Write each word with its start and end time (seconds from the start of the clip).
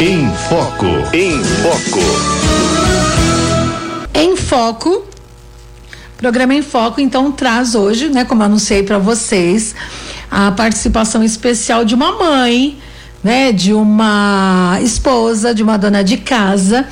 Em 0.00 0.28
Foco. 0.48 0.86
Em 1.12 1.42
Foco. 1.62 2.00
Em 4.12 4.36
Foco. 4.36 5.04
Programa 6.16 6.54
em 6.54 6.62
Foco, 6.62 7.00
então, 7.00 7.30
traz 7.30 7.74
hoje, 7.76 8.08
né, 8.08 8.24
como 8.24 8.42
eu 8.42 8.46
anunciei 8.46 8.82
para 8.82 8.98
vocês, 8.98 9.74
a 10.30 10.50
participação 10.50 11.22
especial 11.22 11.84
de 11.84 11.94
uma 11.94 12.12
mãe, 12.12 12.76
né, 13.22 13.52
de 13.52 13.72
uma 13.72 14.78
esposa, 14.82 15.54
de 15.54 15.62
uma 15.62 15.76
dona 15.76 16.02
de 16.02 16.16
casa, 16.16 16.86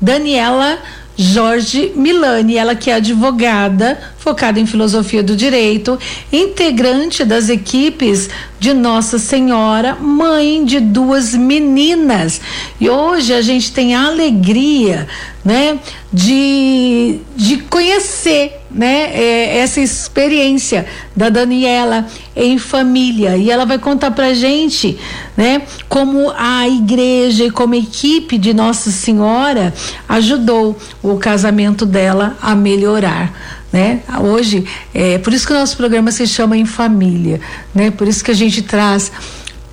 Daniela 0.00 0.78
Jorge 1.16 1.92
Milani, 1.94 2.56
ela 2.56 2.74
que 2.74 2.90
é 2.90 2.94
advogada, 2.94 4.00
focada 4.20 4.60
em 4.60 4.66
filosofia 4.66 5.22
do 5.22 5.34
direito, 5.34 5.98
integrante 6.30 7.24
das 7.24 7.48
equipes 7.48 8.28
de 8.60 8.74
Nossa 8.74 9.18
Senhora, 9.18 9.96
mãe 9.96 10.62
de 10.62 10.78
duas 10.78 11.34
meninas. 11.34 12.38
E 12.78 12.88
hoje 12.88 13.32
a 13.32 13.40
gente 13.40 13.72
tem 13.72 13.94
a 13.94 14.06
alegria, 14.06 15.08
né, 15.42 15.78
de, 16.12 17.20
de 17.34 17.56
conhecer, 17.62 18.60
né, 18.70 19.10
é, 19.14 19.58
essa 19.60 19.80
experiência 19.80 20.84
da 21.16 21.30
Daniela 21.30 22.06
em 22.36 22.58
família. 22.58 23.38
E 23.38 23.50
ela 23.50 23.64
vai 23.64 23.78
contar 23.78 24.10
pra 24.10 24.34
gente, 24.34 24.98
né, 25.34 25.62
como 25.88 26.30
a 26.36 26.68
igreja 26.68 27.44
e 27.44 27.50
como 27.50 27.72
a 27.72 27.78
equipe 27.78 28.36
de 28.36 28.52
Nossa 28.52 28.90
Senhora 28.90 29.72
ajudou 30.06 30.76
o 31.02 31.16
casamento 31.16 31.86
dela 31.86 32.36
a 32.42 32.54
melhorar 32.54 33.59
né? 33.72 34.00
Hoje, 34.20 34.64
é 34.92 35.18
por 35.18 35.32
isso 35.32 35.46
que 35.46 35.52
o 35.52 35.56
nosso 35.56 35.76
programa 35.76 36.10
se 36.10 36.26
chama 36.26 36.56
Em 36.56 36.66
Família, 36.66 37.40
né? 37.74 37.90
Por 37.90 38.08
isso 38.08 38.24
que 38.24 38.30
a 38.30 38.34
gente 38.34 38.62
traz 38.62 39.12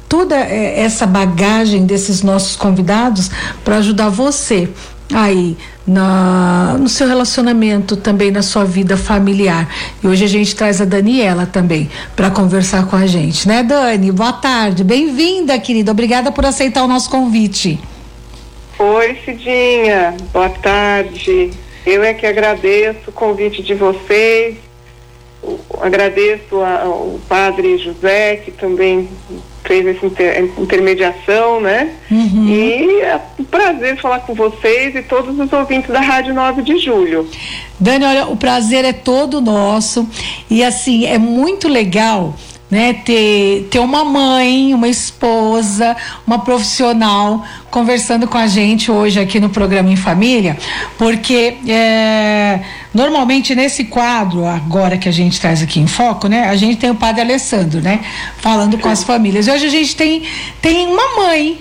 toda 0.08 0.36
é, 0.36 0.80
essa 0.80 1.06
bagagem 1.06 1.86
desses 1.86 2.22
nossos 2.22 2.56
convidados 2.56 3.30
para 3.64 3.78
ajudar 3.78 4.10
você 4.10 4.70
aí 5.14 5.58
na, 5.86 6.76
no 6.78 6.90
seu 6.90 7.08
relacionamento 7.08 7.96
também 7.96 8.30
na 8.30 8.42
sua 8.42 8.66
vida 8.66 8.98
familiar. 8.98 9.68
E 10.04 10.08
hoje 10.08 10.26
a 10.26 10.28
gente 10.28 10.56
traz 10.56 10.82
a 10.82 10.86
Daniela 10.86 11.46
também 11.46 11.90
para 12.16 12.30
conversar 12.30 12.86
com 12.88 12.96
a 12.96 13.06
gente, 13.06 13.48
né, 13.48 13.64
Dani? 13.64 14.12
Boa 14.12 14.34
tarde, 14.34 14.84
bem-vinda, 14.84 15.58
querida. 15.60 15.92
Obrigada 15.92 16.32
por 16.32 16.46
aceitar 16.46 16.84
o 16.84 16.88
nosso 16.88 17.10
convite. 17.10 17.80
Oi, 18.80 19.18
Cidinha. 19.26 20.16
Boa 20.32 20.50
tarde. 20.50 21.52
Eu 21.88 22.04
é 22.04 22.14
que 22.14 22.26
agradeço 22.26 23.00
o 23.08 23.14
convite 23.14 23.64
de 23.64 23.74
vocês, 23.74 24.58
agradeço 25.80 26.62
ao 26.62 27.18
padre 27.30 27.78
José, 27.78 28.36
que 28.44 28.52
também 28.52 29.08
fez 29.64 29.88
essa 29.88 30.06
inter, 30.06 30.52
intermediação, 30.58 31.62
né? 31.62 31.96
Uhum. 32.12 32.46
E 32.46 33.02
é 33.04 33.18
um 33.40 33.44
prazer 33.46 33.96
falar 34.02 34.20
com 34.20 34.34
vocês 34.34 34.96
e 34.96 35.02
todos 35.02 35.40
os 35.40 35.54
ouvintes 35.54 35.90
da 35.90 36.02
Rádio 36.02 36.34
9 36.34 36.62
de 36.62 36.78
Julho. 36.78 37.26
Dani, 37.80 38.04
olha, 38.04 38.28
o 38.28 38.36
prazer 38.36 38.84
é 38.84 38.92
todo 38.92 39.40
nosso 39.40 40.06
e 40.50 40.66
assim, 40.66 41.06
é 41.06 41.18
muito 41.18 41.70
legal 41.70 42.36
né? 42.70 42.94
Ter, 42.94 43.68
ter 43.72 43.80
uma 43.80 44.04
mãe, 44.04 44.74
uma 44.74 44.88
esposa, 44.88 45.96
uma 46.26 46.40
profissional 46.40 47.44
conversando 47.72 48.28
com 48.28 48.38
a 48.38 48.48
gente 48.48 48.92
hoje 48.92 49.20
aqui 49.20 49.40
no 49.40 49.50
programa 49.50 49.90
em 49.90 49.96
família, 49.96 50.58
porque 50.98 51.56
é, 51.68 52.60
normalmente 52.94 53.56
nesse 53.56 53.86
quadro 53.86 54.46
agora 54.46 54.98
que 54.98 55.08
a 55.08 55.12
gente 55.12 55.40
traz 55.40 55.62
aqui 55.62 55.80
em 55.80 55.88
foco, 55.88 56.28
né? 56.28 56.50
A 56.50 56.56
gente 56.56 56.78
tem 56.78 56.90
o 56.90 56.96
padre 56.96 57.22
Alessandro, 57.22 57.82
né? 57.82 58.02
Falando 58.40 58.78
com 58.78 58.90
as 58.90 59.04
famílias. 59.04 59.48
Hoje 59.48 59.66
a 59.66 59.70
gente 59.70 59.96
tem 59.96 60.24
tem 60.62 60.88
uma 60.88 61.24
mãe, 61.24 61.60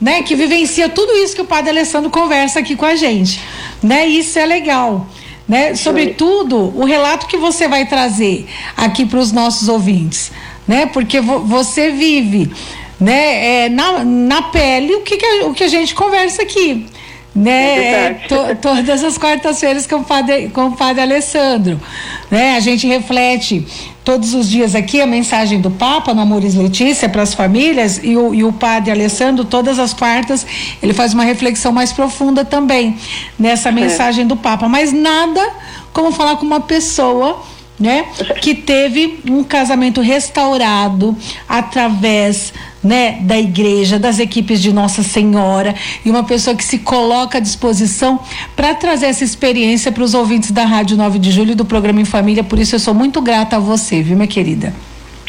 né? 0.00 0.22
Que 0.22 0.34
vivencia 0.34 0.88
tudo 0.88 1.12
isso 1.12 1.36
que 1.36 1.42
o 1.42 1.46
padre 1.46 1.70
Alessandro 1.70 2.10
conversa 2.10 2.58
aqui 2.58 2.74
com 2.74 2.86
a 2.86 2.96
gente, 2.96 3.40
né? 3.82 4.06
Isso 4.06 4.38
é 4.38 4.46
legal. 4.46 5.06
Né? 5.46 5.74
Sobretudo 5.74 6.74
o 6.76 6.84
relato 6.84 7.26
que 7.26 7.38
você 7.38 7.66
vai 7.66 7.86
trazer 7.86 8.46
aqui 8.76 9.06
para 9.06 9.18
os 9.18 9.32
nossos 9.32 9.66
ouvintes 9.66 10.30
né? 10.68 10.86
Porque 10.86 11.20
vo 11.20 11.40
você 11.40 11.90
vive, 11.90 12.52
né? 13.00 13.64
É, 13.64 13.68
na, 13.70 14.04
na 14.04 14.42
pele 14.42 14.94
o 14.94 15.00
que, 15.00 15.16
que 15.16 15.24
a, 15.24 15.46
o 15.46 15.54
que 15.54 15.64
a 15.64 15.68
gente 15.68 15.94
conversa 15.94 16.42
aqui. 16.42 16.86
Né, 17.34 18.06
é 18.06 18.14
to, 18.26 18.34
todas 18.60 19.04
as 19.04 19.16
quartas-feiras 19.16 19.86
com, 19.86 19.96
o 19.96 20.04
padre, 20.04 20.48
com 20.48 20.68
o 20.68 20.72
padre 20.72 21.02
Alessandro. 21.02 21.80
Né? 22.28 22.56
A 22.56 22.60
gente 22.60 22.84
reflete 22.84 23.64
todos 24.02 24.34
os 24.34 24.48
dias 24.48 24.74
aqui 24.74 25.00
a 25.00 25.06
mensagem 25.06 25.60
do 25.60 25.70
Papa 25.70 26.12
no 26.12 26.22
Amores 26.22 26.56
Letícia 26.56 27.08
para 27.08 27.22
as 27.22 27.34
famílias 27.34 28.00
e 28.02 28.16
o, 28.16 28.34
e 28.34 28.42
o 28.42 28.52
padre 28.52 28.90
Alessandro, 28.90 29.44
todas 29.44 29.78
as 29.78 29.92
quartas, 29.92 30.44
ele 30.82 30.92
faz 30.92 31.14
uma 31.14 31.22
reflexão 31.22 31.70
mais 31.70 31.92
profunda 31.92 32.44
também 32.44 32.96
nessa 33.38 33.68
é. 33.68 33.72
mensagem 33.72 34.26
do 34.26 34.34
Papa. 34.34 34.66
Mas 34.66 34.92
nada 34.92 35.46
como 35.92 36.10
falar 36.10 36.36
com 36.36 36.46
uma 36.46 36.60
pessoa 36.60 37.40
né? 37.78 38.06
Que 38.40 38.54
teve 38.54 39.20
um 39.28 39.44
casamento 39.44 40.00
restaurado 40.00 41.16
através, 41.48 42.52
né, 42.82 43.18
da 43.22 43.38
igreja, 43.38 43.98
das 43.98 44.18
equipes 44.18 44.60
de 44.60 44.72
Nossa 44.72 45.02
Senhora 45.02 45.74
e 46.04 46.10
uma 46.10 46.24
pessoa 46.24 46.56
que 46.56 46.64
se 46.64 46.78
coloca 46.78 47.38
à 47.38 47.40
disposição 47.40 48.20
para 48.56 48.74
trazer 48.74 49.06
essa 49.06 49.24
experiência 49.24 49.92
para 49.92 50.02
os 50.02 50.14
ouvintes 50.14 50.50
da 50.50 50.64
Rádio 50.64 50.96
9 50.96 51.18
de 51.18 51.30
Julho 51.30 51.54
do 51.54 51.64
programa 51.64 52.00
em 52.00 52.04
Família. 52.04 52.42
Por 52.42 52.58
isso 52.58 52.74
eu 52.74 52.80
sou 52.80 52.94
muito 52.94 53.20
grata 53.20 53.56
a 53.56 53.60
você, 53.60 54.02
viu, 54.02 54.16
minha 54.16 54.28
querida? 54.28 54.74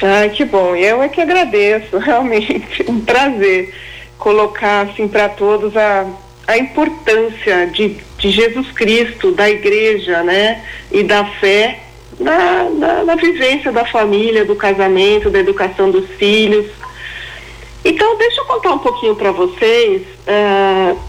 Ai, 0.02 0.30
que 0.30 0.46
bom. 0.46 0.76
Eu 0.76 1.04
é 1.04 1.10
que 1.10 1.22
agradeço, 1.22 1.98
realmente, 2.00 2.64
um 2.88 3.00
prazer 3.02 3.74
colocar 4.18 4.88
assim 4.88 5.08
para 5.08 5.30
todos 5.30 5.78
a 5.78 6.06
a 6.50 6.58
importância 6.58 7.68
de, 7.68 7.98
de 8.18 8.32
Jesus 8.32 8.72
Cristo, 8.72 9.32
da 9.32 9.48
igreja, 9.48 10.24
né, 10.24 10.64
e 10.92 11.04
da 11.04 11.24
fé 11.24 11.78
na, 12.20 12.70
na, 12.70 13.04
na 13.04 13.16
vivência 13.16 13.72
da 13.72 13.86
família, 13.86 14.44
do 14.46 14.56
casamento, 14.56 15.30
da 15.30 15.40
educação 15.40 15.90
dos 15.90 16.08
filhos. 16.12 16.66
Então, 17.84 18.18
deixa 18.18 18.42
eu 18.42 18.46
contar 18.46 18.72
um 18.74 18.80
pouquinho 18.80 19.16
para 19.16 19.32
vocês 19.32 20.02
uh, 20.28 21.00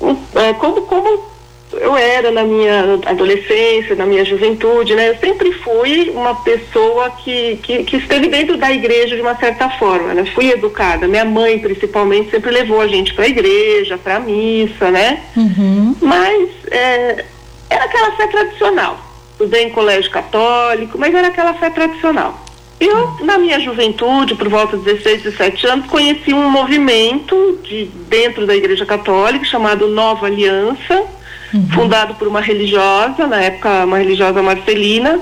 uh, 0.00 0.54
como, 0.58 0.82
como 0.82 1.34
eu 1.72 1.96
era 1.96 2.30
na 2.30 2.44
minha 2.44 3.00
adolescência, 3.06 3.96
na 3.96 4.04
minha 4.04 4.24
juventude, 4.24 4.94
né? 4.94 5.08
Eu 5.08 5.16
sempre 5.16 5.50
fui 5.52 6.10
uma 6.10 6.34
pessoa 6.34 7.10
que, 7.10 7.56
que, 7.62 7.84
que 7.84 7.96
esteve 7.96 8.28
dentro 8.28 8.58
da 8.58 8.70
igreja 8.70 9.16
de 9.16 9.22
uma 9.22 9.34
certa 9.36 9.70
forma, 9.70 10.12
né? 10.12 10.24
Fui 10.34 10.50
educada. 10.50 11.08
Minha 11.08 11.24
mãe, 11.24 11.58
principalmente, 11.58 12.30
sempre 12.30 12.50
levou 12.50 12.82
a 12.82 12.86
gente 12.86 13.14
para 13.14 13.24
a 13.24 13.28
igreja, 13.28 13.96
para 13.96 14.16
a 14.16 14.20
missa, 14.20 14.90
né? 14.90 15.22
Uhum. 15.34 15.96
Mas 16.02 16.50
é, 16.70 17.24
era 17.70 17.84
aquela 17.84 18.12
fé 18.12 18.26
tradicional 18.26 19.13
estudei 19.44 19.64
em 19.64 19.70
colégio 19.70 20.10
católico, 20.10 20.98
mas 20.98 21.14
era 21.14 21.28
aquela 21.28 21.54
fé 21.54 21.70
tradicional. 21.70 22.42
Eu, 22.80 23.24
na 23.24 23.38
minha 23.38 23.60
juventude, 23.60 24.34
por 24.34 24.48
volta 24.48 24.76
de 24.76 24.84
16, 24.84 25.22
17 25.22 25.66
anos, 25.66 25.86
conheci 25.86 26.34
um 26.34 26.50
movimento 26.50 27.60
de, 27.62 27.84
dentro 28.08 28.46
da 28.46 28.56
Igreja 28.56 28.84
Católica 28.84 29.44
chamado 29.44 29.86
Nova 29.88 30.26
Aliança, 30.26 31.04
uhum. 31.52 31.68
fundado 31.72 32.14
por 32.14 32.26
uma 32.26 32.40
religiosa, 32.40 33.26
na 33.26 33.40
época 33.40 33.84
uma 33.84 33.98
religiosa 33.98 34.42
marcelina, 34.42 35.20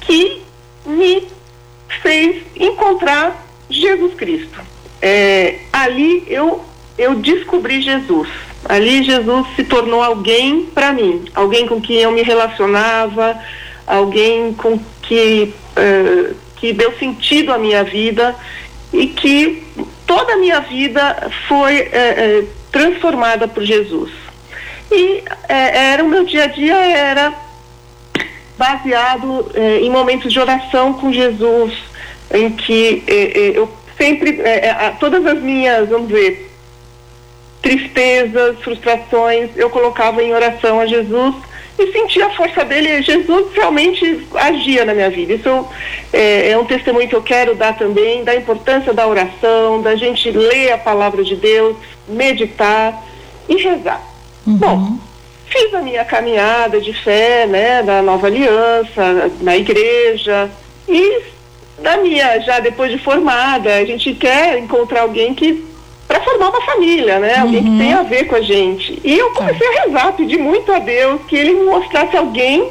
que 0.00 0.40
me 0.86 1.26
fez 2.02 2.42
encontrar 2.56 3.44
Jesus 3.68 4.14
Cristo. 4.14 4.58
É, 5.02 5.58
ali 5.72 6.24
eu, 6.28 6.64
eu 6.96 7.16
descobri 7.16 7.82
Jesus. 7.82 8.28
Ali 8.68 9.02
Jesus 9.04 9.46
se 9.54 9.64
tornou 9.64 10.02
alguém 10.02 10.62
para 10.74 10.92
mim, 10.92 11.24
alguém 11.34 11.66
com 11.66 11.80
quem 11.80 11.98
eu 11.98 12.10
me 12.10 12.22
relacionava, 12.22 13.38
alguém 13.86 14.52
com 14.54 14.78
que 15.02 15.54
uh, 15.76 16.34
que 16.56 16.72
deu 16.72 16.92
sentido 16.98 17.52
à 17.52 17.58
minha 17.58 17.84
vida 17.84 18.34
e 18.92 19.06
que 19.06 19.62
toda 20.06 20.32
a 20.32 20.36
minha 20.36 20.60
vida 20.60 21.30
foi 21.46 21.82
uh, 21.82 21.84
uh, 21.84 22.48
transformada 22.72 23.46
por 23.46 23.62
Jesus. 23.62 24.10
E 24.90 25.22
era 25.48 26.02
o 26.02 26.08
meu 26.08 26.24
dia 26.24 26.44
a 26.44 26.46
dia 26.46 26.76
era 26.76 27.34
baseado 28.56 29.50
em 29.80 29.90
momentos 29.90 30.32
de 30.32 30.38
oração 30.38 30.92
com 30.92 31.12
Jesus, 31.12 31.74
em 32.32 32.50
que 32.50 33.02
eu 33.54 33.68
sempre 33.98 34.38
todas 35.00 35.26
as 35.26 35.40
minhas, 35.40 35.88
vamos 35.88 36.08
ver, 36.08 36.45
tristezas, 37.66 38.60
frustrações, 38.60 39.50
eu 39.56 39.68
colocava 39.68 40.22
em 40.22 40.32
oração 40.32 40.78
a 40.78 40.86
Jesus 40.86 41.34
e 41.76 41.90
sentia 41.90 42.26
a 42.26 42.30
força 42.30 42.64
dele. 42.64 43.02
Jesus 43.02 43.52
realmente 43.52 44.24
agia 44.36 44.84
na 44.84 44.94
minha 44.94 45.10
vida. 45.10 45.34
Isso 45.34 45.66
é, 46.12 46.50
é, 46.50 46.58
um 46.58 46.64
testemunho 46.64 47.08
que 47.08 47.16
eu 47.16 47.22
quero 47.22 47.56
dar 47.56 47.76
também, 47.76 48.22
da 48.22 48.36
importância 48.36 48.94
da 48.94 49.04
oração, 49.08 49.82
da 49.82 49.96
gente 49.96 50.30
ler 50.30 50.74
a 50.74 50.78
palavra 50.78 51.24
de 51.24 51.34
Deus, 51.34 51.76
meditar 52.06 53.04
e 53.48 53.56
rezar. 53.56 54.00
Uhum. 54.46 54.56
Bom, 54.58 54.98
fiz 55.46 55.74
a 55.74 55.82
minha 55.82 56.04
caminhada 56.04 56.80
de 56.80 56.92
fé, 56.92 57.48
né, 57.48 57.82
da 57.82 58.00
nova 58.00 58.28
aliança, 58.28 59.28
na 59.40 59.56
igreja 59.56 60.48
e 60.88 61.20
da 61.82 61.96
minha, 61.96 62.38
já 62.38 62.60
depois 62.60 62.92
de 62.92 62.98
formada, 62.98 63.74
a 63.74 63.84
gente 63.84 64.14
quer 64.14 64.56
encontrar 64.56 65.00
alguém 65.00 65.34
que 65.34 65.75
para 66.06 66.20
formar 66.20 66.50
uma 66.50 66.60
família, 66.62 67.18
né? 67.18 67.38
Alguém 67.38 67.62
que 67.62 67.78
tenha 67.78 67.98
a 67.98 68.02
ver 68.02 68.24
com 68.24 68.36
a 68.36 68.40
gente. 68.40 69.00
E 69.04 69.18
eu 69.18 69.30
comecei 69.30 69.66
a 69.66 69.82
rezar, 69.82 70.12
pedir 70.12 70.38
muito 70.38 70.72
a 70.72 70.78
Deus 70.78 71.20
que 71.26 71.36
ele 71.36 71.54
me 71.54 71.64
mostrasse 71.64 72.16
alguém 72.16 72.70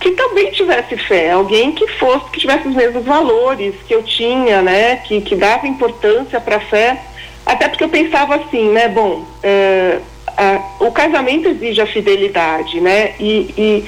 que 0.00 0.10
também 0.10 0.50
tivesse 0.50 0.96
fé, 0.96 1.30
alguém 1.30 1.72
que 1.72 1.86
fosse, 1.86 2.30
que 2.30 2.40
tivesse 2.40 2.68
os 2.68 2.74
mesmos 2.74 3.04
valores 3.04 3.74
que 3.86 3.94
eu 3.94 4.02
tinha, 4.02 4.62
né? 4.62 4.96
Que, 4.96 5.20
que 5.20 5.34
dava 5.34 5.66
importância 5.66 6.40
para 6.40 6.56
a 6.56 6.60
fé. 6.60 7.00
Até 7.44 7.68
porque 7.68 7.84
eu 7.84 7.88
pensava 7.88 8.36
assim, 8.36 8.70
né? 8.70 8.88
Bom, 8.88 9.24
é, 9.42 9.98
a, 10.36 10.60
o 10.80 10.92
casamento 10.92 11.48
exige 11.48 11.80
a 11.80 11.86
fidelidade, 11.86 12.80
né? 12.80 13.14
E, 13.18 13.54
e, 13.56 13.84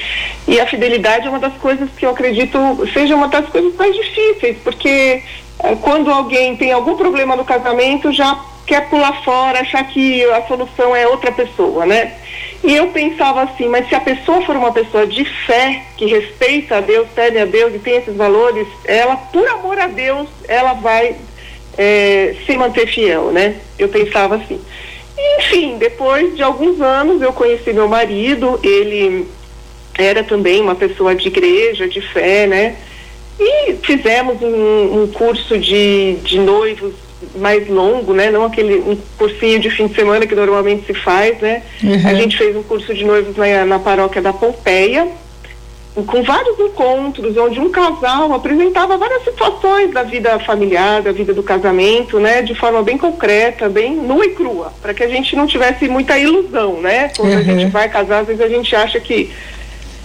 e, 0.52 0.60
a 0.60 0.66
fidelidade 0.66 1.26
é 1.26 1.30
uma 1.30 1.38
das 1.38 1.54
coisas 1.54 1.90
que 1.96 2.06
eu 2.06 2.10
acredito 2.10 2.58
seja 2.92 3.14
uma 3.14 3.28
das 3.28 3.46
coisas 3.48 3.74
mais 3.76 3.94
difíceis, 3.94 4.56
porque 4.64 5.22
é, 5.58 5.74
quando 5.82 6.10
alguém 6.10 6.56
tem 6.56 6.72
algum 6.72 6.96
problema 6.96 7.36
no 7.36 7.44
casamento, 7.44 8.12
já 8.12 8.38
quer 8.68 8.88
pular 8.90 9.24
fora, 9.24 9.60
achar 9.60 9.82
que 9.88 10.22
a 10.26 10.42
solução 10.46 10.94
é 10.94 11.08
outra 11.08 11.32
pessoa, 11.32 11.86
né? 11.86 12.12
E 12.62 12.76
eu 12.76 12.88
pensava 12.88 13.42
assim, 13.42 13.66
mas 13.66 13.88
se 13.88 13.94
a 13.94 14.00
pessoa 14.00 14.42
for 14.42 14.54
uma 14.56 14.70
pessoa 14.70 15.06
de 15.06 15.24
fé, 15.24 15.84
que 15.96 16.04
respeita 16.04 16.76
a 16.76 16.80
Deus, 16.80 17.08
teme 17.14 17.38
a 17.38 17.46
Deus 17.46 17.74
e 17.74 17.78
tem 17.78 17.96
esses 17.96 18.14
valores, 18.14 18.68
ela, 18.84 19.16
por 19.16 19.48
amor 19.48 19.78
a 19.78 19.86
Deus, 19.86 20.28
ela 20.46 20.74
vai 20.74 21.16
é, 21.78 22.34
se 22.44 22.56
manter 22.58 22.86
fiel, 22.86 23.30
né? 23.30 23.56
Eu 23.78 23.88
pensava 23.88 24.36
assim. 24.36 24.60
Enfim, 25.38 25.78
depois 25.78 26.36
de 26.36 26.42
alguns 26.42 26.78
anos 26.80 27.22
eu 27.22 27.32
conheci 27.32 27.72
meu 27.72 27.88
marido, 27.88 28.60
ele 28.62 29.26
era 29.96 30.22
também 30.22 30.60
uma 30.60 30.74
pessoa 30.74 31.14
de 31.14 31.28
igreja, 31.28 31.88
de 31.88 32.02
fé, 32.02 32.46
né? 32.46 32.76
E 33.40 33.74
fizemos 33.82 34.42
um, 34.42 35.02
um 35.02 35.06
curso 35.06 35.56
de, 35.56 36.16
de 36.16 36.38
noivos 36.38 37.07
mais 37.36 37.68
longo, 37.68 38.12
né? 38.12 38.30
Não 38.30 38.44
aquele 38.44 38.78
um 38.78 38.96
cursinho 39.16 39.58
de 39.58 39.70
fim 39.70 39.86
de 39.86 39.94
semana 39.94 40.26
que 40.26 40.34
normalmente 40.34 40.86
se 40.86 40.94
faz, 40.94 41.38
né? 41.40 41.62
Uhum. 41.82 42.08
A 42.08 42.14
gente 42.14 42.36
fez 42.36 42.56
um 42.56 42.62
curso 42.62 42.94
de 42.94 43.04
noivos 43.04 43.36
na, 43.36 43.64
na 43.64 43.78
paróquia 43.78 44.22
da 44.22 44.32
Pompeia, 44.32 45.08
com 46.06 46.22
vários 46.22 46.58
encontros, 46.60 47.36
onde 47.36 47.58
um 47.58 47.70
casal 47.70 48.32
apresentava 48.32 48.96
várias 48.96 49.24
situações 49.24 49.92
da 49.92 50.02
vida 50.02 50.38
familiar, 50.40 51.02
da 51.02 51.12
vida 51.12 51.34
do 51.34 51.42
casamento, 51.42 52.20
né, 52.20 52.42
de 52.42 52.54
forma 52.54 52.82
bem 52.82 52.96
concreta, 52.96 53.68
bem 53.68 53.96
nua 53.96 54.24
e 54.24 54.30
crua, 54.30 54.72
para 54.80 54.94
que 54.94 55.02
a 55.02 55.08
gente 55.08 55.34
não 55.34 55.46
tivesse 55.46 55.88
muita 55.88 56.18
ilusão, 56.18 56.80
né? 56.80 57.10
Quando 57.16 57.32
uhum. 57.32 57.38
a 57.38 57.42
gente 57.42 57.66
vai 57.66 57.88
casar, 57.88 58.20
às 58.20 58.26
vezes 58.26 58.42
a 58.42 58.48
gente 58.48 58.74
acha 58.76 59.00
que 59.00 59.32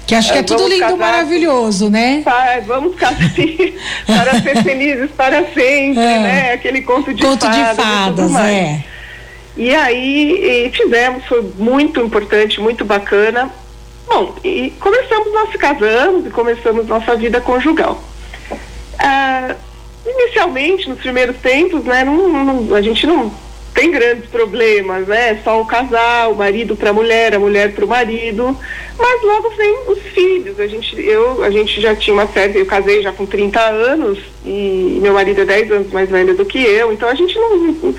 que 0.06 0.16
acho 0.16 0.32
que 0.32 0.38
é, 0.38 0.42
é 0.42 0.44
tudo 0.44 0.68
lindo, 0.68 0.98
maravilhoso, 0.98 1.90
né? 1.90 2.22
Tá, 2.24 2.62
vamos 2.66 2.96
casar 2.96 3.18
para 4.06 4.42
ser 4.42 4.64
felizes 4.64 5.12
para 5.12 5.46
sempre, 5.46 6.04
é. 6.04 6.20
né? 6.20 6.54
Aquele 6.54 6.82
conto 6.82 7.14
de 7.14 7.24
conto 7.24 7.46
fadas. 7.46 7.70
de 7.70 7.76
fadas, 7.76 8.36
é. 8.36 8.84
E 9.56 9.74
aí 9.74 10.66
e 10.66 10.72
fizemos, 10.72 11.26
foi 11.26 11.42
muito 11.58 12.02
importante, 12.02 12.60
muito 12.60 12.84
bacana. 12.84 13.50
Bom, 14.08 14.36
e 14.44 14.72
começamos, 14.80 15.32
nós 15.32 15.56
casamos 15.56 16.26
e 16.26 16.30
começamos 16.30 16.88
nossa 16.88 17.16
vida 17.16 17.40
conjugal. 17.40 18.02
Ah, 19.00 19.56
inicialmente, 20.06 20.90
nos 20.90 21.00
primeiros 21.00 21.38
tempos, 21.38 21.84
né, 21.86 22.04
não, 22.04 22.44
não, 22.44 22.76
a 22.76 22.82
gente 22.82 23.08
não 23.08 23.32
tem 23.74 23.92
grandes 23.92 24.30
problemas, 24.30 25.08
né? 25.08 25.40
Só 25.44 25.60
o 25.60 25.66
casal, 25.66 26.32
o 26.32 26.36
marido 26.36 26.76
para 26.76 26.92
a 26.92 26.94
mulher, 26.94 27.34
a 27.34 27.40
mulher 27.40 27.74
para 27.74 27.84
o 27.84 27.88
marido. 27.88 28.58
Mas 28.98 29.22
logo 29.24 29.50
vem 29.52 29.78
os 29.88 30.00
filhos. 30.00 30.60
A 30.60 30.68
gente, 30.68 31.00
eu, 31.02 31.44
a 31.44 31.50
gente 31.50 31.82
já 31.82 31.96
tinha 31.96 32.14
uma 32.14 32.28
série, 32.28 32.60
eu 32.60 32.66
casei 32.66 33.02
já 33.02 33.12
com 33.12 33.26
30 33.26 33.60
anos 33.60 34.20
e 34.46 35.00
meu 35.02 35.14
marido 35.14 35.42
é 35.42 35.46
10 35.46 35.72
anos 35.72 35.92
mais 35.92 36.10
velho 36.10 36.36
do 36.36 36.46
que 36.46 36.60
eu. 36.60 36.94
Então 36.94 37.10
a 37.10 37.16
gente 37.16 37.36
não, 37.36 37.96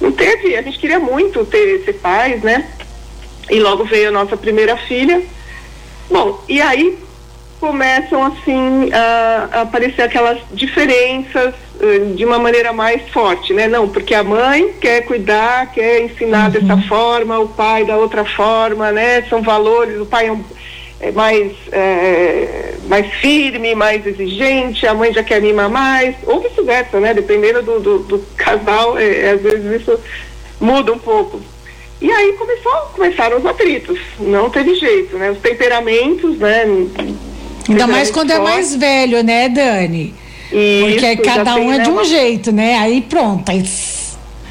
não 0.00 0.12
teve, 0.12 0.56
a 0.56 0.62
gente 0.62 0.78
queria 0.78 0.98
muito 0.98 1.44
ter, 1.44 1.84
ser 1.84 1.94
pais, 1.94 2.42
né? 2.42 2.68
E 3.48 3.60
logo 3.60 3.84
veio 3.84 4.08
a 4.08 4.12
nossa 4.12 4.36
primeira 4.36 4.76
filha. 4.76 5.22
Bom, 6.10 6.42
e 6.48 6.60
aí 6.60 6.98
começam 7.62 8.24
assim 8.24 8.92
a, 8.92 9.48
a 9.52 9.60
aparecer 9.60 10.02
aquelas 10.02 10.40
diferenças 10.52 11.54
uh, 11.80 12.12
de 12.12 12.24
uma 12.24 12.36
maneira 12.36 12.72
mais 12.72 13.08
forte, 13.10 13.54
né? 13.54 13.68
Não, 13.68 13.88
porque 13.88 14.16
a 14.16 14.24
mãe 14.24 14.74
quer 14.80 15.02
cuidar, 15.02 15.70
quer 15.70 16.02
ensinar 16.02 16.46
uhum. 16.46 16.50
dessa 16.50 16.76
forma, 16.88 17.38
o 17.38 17.46
pai 17.46 17.84
da 17.84 17.96
outra 17.96 18.24
forma, 18.24 18.90
né? 18.90 19.22
São 19.30 19.42
valores, 19.42 20.00
o 20.00 20.04
pai 20.04 20.26
é, 20.26 20.32
um, 20.32 20.42
é 20.98 21.12
mais 21.12 21.52
é, 21.70 22.74
mais 22.88 23.06
firme, 23.14 23.76
mais 23.76 24.04
exigente, 24.04 24.84
a 24.84 24.92
mãe 24.92 25.12
já 25.12 25.22
quer 25.22 25.40
mimar 25.40 25.70
mais, 25.70 26.16
ou 26.26 26.40
vice-versa, 26.40 26.98
né? 26.98 27.14
Dependendo 27.14 27.62
do, 27.62 27.78
do, 27.78 27.98
do 28.00 28.18
casal, 28.36 28.98
é, 28.98 29.30
às 29.30 29.40
vezes 29.40 29.82
isso 29.82 30.00
muda 30.60 30.92
um 30.92 30.98
pouco. 30.98 31.40
E 32.00 32.10
aí 32.10 32.32
começou, 32.32 32.72
começaram 32.92 33.38
os 33.38 33.46
atritos, 33.46 34.00
não 34.18 34.50
teve 34.50 34.74
jeito, 34.74 35.16
né? 35.16 35.30
Os 35.30 35.38
temperamentos, 35.38 36.38
né? 36.38 36.66
Ainda 37.68 37.86
mais 37.86 38.10
quando 38.10 38.30
é 38.30 38.38
mais 38.38 38.74
velho, 38.74 39.22
né, 39.22 39.48
Dani? 39.48 40.14
Isso, 40.52 40.94
Porque 40.94 41.16
cada 41.16 41.54
um 41.56 41.72
é 41.72 41.78
de 41.78 41.88
um 41.88 41.94
uma... 41.94 42.04
jeito, 42.04 42.52
né? 42.52 42.76
Aí 42.78 43.00
pronto, 43.00 43.50
aí 43.50 43.64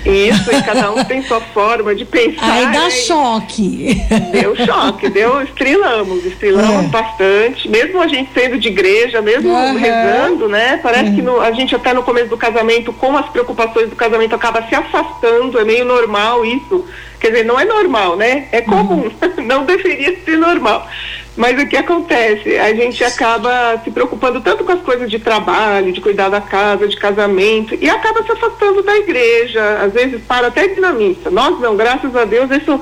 isso, 0.05 0.51
e 0.51 0.61
cada 0.63 0.91
um 0.93 1.03
tem 1.03 1.21
sua 1.23 1.39
forma 1.39 1.93
de 1.93 2.05
pensar. 2.05 2.51
Aí 2.51 2.65
dá 2.65 2.85
né? 2.85 2.89
choque. 2.89 4.01
Deu 4.31 4.55
choque, 4.55 5.09
deu, 5.09 5.41
estrilamos, 5.43 6.25
estrilamos 6.25 6.85
é. 6.85 6.87
bastante, 6.87 7.69
mesmo 7.69 8.01
a 8.01 8.07
gente 8.07 8.31
sendo 8.33 8.57
de 8.57 8.67
igreja, 8.67 9.21
mesmo 9.21 9.49
uhum. 9.49 9.77
rezando, 9.77 10.49
né? 10.49 10.79
Parece 10.81 11.09
uhum. 11.09 11.15
que 11.15 11.21
no, 11.21 11.39
a 11.39 11.51
gente 11.51 11.75
até 11.75 11.93
no 11.93 12.03
começo 12.03 12.29
do 12.29 12.37
casamento, 12.37 12.91
com 12.93 13.15
as 13.15 13.29
preocupações 13.29 13.89
do 13.89 13.95
casamento, 13.95 14.33
acaba 14.33 14.67
se 14.67 14.75
afastando, 14.75 15.59
é 15.59 15.63
meio 15.63 15.85
normal 15.85 16.43
isso. 16.45 16.83
Quer 17.19 17.29
dizer, 17.29 17.45
não 17.45 17.59
é 17.59 17.65
normal, 17.65 18.17
né? 18.17 18.47
É 18.51 18.61
comum, 18.61 19.03
uhum. 19.03 19.11
não 19.45 19.65
deveria 19.65 20.17
ser 20.25 20.37
normal. 20.37 20.87
Mas 21.35 21.61
o 21.61 21.65
que 21.65 21.77
acontece? 21.77 22.57
A 22.57 22.73
gente 22.73 23.03
acaba 23.03 23.79
se 23.83 23.89
preocupando 23.89 24.41
tanto 24.41 24.65
com 24.65 24.71
as 24.73 24.81
coisas 24.81 25.09
de 25.09 25.17
trabalho, 25.17 25.93
de 25.93 26.01
cuidar 26.01 26.29
da 26.29 26.41
casa, 26.41 26.87
de 26.87 26.97
casamento, 26.97 27.77
e 27.79 27.89
acaba 27.89 28.21
se 28.23 28.31
afastando 28.31 28.83
da 28.83 28.97
igreja, 28.97 29.79
às 29.81 29.93
vezes 29.93 30.21
para 30.27 30.47
até 30.47 30.67
de 30.67 30.81
na 30.81 30.91
missa. 30.91 31.31
Nós 31.31 31.57
não, 31.59 31.77
graças 31.77 32.13
a 32.15 32.25
Deus, 32.25 32.51
isso 32.51 32.81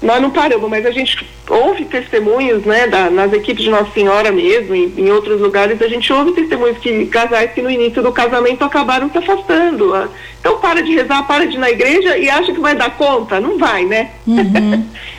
nós 0.00 0.22
não 0.22 0.30
paramos, 0.30 0.70
mas 0.70 0.86
a 0.86 0.90
gente 0.90 1.26
ouve 1.48 1.84
testemunhos, 1.84 2.62
né, 2.64 2.86
da, 2.86 3.10
nas 3.10 3.32
equipes 3.32 3.64
de 3.64 3.70
Nossa 3.70 3.90
Senhora 3.92 4.30
mesmo, 4.30 4.74
em, 4.74 4.92
em, 4.96 5.10
outros 5.10 5.40
lugares, 5.40 5.82
a 5.82 5.88
gente 5.88 6.12
ouve 6.12 6.32
testemunhos 6.32 6.78
que 6.78 7.06
casais 7.06 7.52
que 7.52 7.60
no 7.60 7.70
início 7.70 8.00
do 8.02 8.12
casamento 8.12 8.64
acabaram 8.64 9.10
se 9.10 9.18
afastando. 9.18 9.94
Ah. 9.94 10.08
Então 10.38 10.58
para 10.58 10.82
de 10.82 10.94
rezar, 10.94 11.26
para 11.26 11.46
de 11.46 11.56
ir 11.56 11.58
na 11.58 11.70
igreja 11.70 12.16
e 12.16 12.30
acha 12.30 12.52
que 12.52 12.60
vai 12.60 12.76
dar 12.76 12.96
conta? 12.96 13.40
Não 13.40 13.58
vai, 13.58 13.84
né? 13.84 14.10
Uhum. 14.26 14.86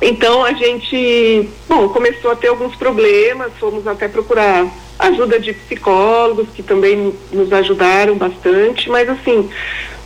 Então 0.00 0.44
a 0.44 0.52
gente, 0.52 1.48
bom, 1.68 1.88
começou 1.90 2.30
a 2.30 2.36
ter 2.36 2.48
alguns 2.48 2.74
problemas, 2.74 3.52
fomos 3.58 3.86
até 3.86 4.08
procurar 4.08 4.66
ajuda 4.98 5.38
de 5.38 5.52
psicólogos 5.52 6.48
que 6.54 6.62
também 6.62 7.14
nos 7.32 7.52
ajudaram 7.52 8.16
bastante, 8.16 8.88
mas 8.88 9.08
assim, 9.08 9.48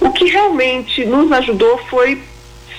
o 0.00 0.10
que 0.10 0.26
realmente 0.26 1.04
nos 1.04 1.30
ajudou 1.32 1.78
foi 1.90 2.20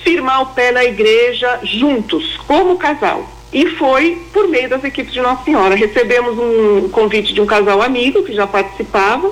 firmar 0.02 0.42
o 0.42 0.46
pé 0.54 0.72
na 0.72 0.84
igreja 0.84 1.60
juntos, 1.62 2.36
como 2.46 2.76
casal. 2.76 3.26
E 3.52 3.66
foi 3.70 4.20
por 4.32 4.48
meio 4.48 4.68
das 4.68 4.84
equipes 4.84 5.12
de 5.12 5.20
Nossa 5.20 5.44
Senhora. 5.44 5.74
Recebemos 5.74 6.38
um 6.38 6.88
convite 6.90 7.32
de 7.32 7.40
um 7.40 7.46
casal 7.46 7.80
amigo 7.80 8.22
que 8.22 8.34
já 8.34 8.46
participava 8.46 9.30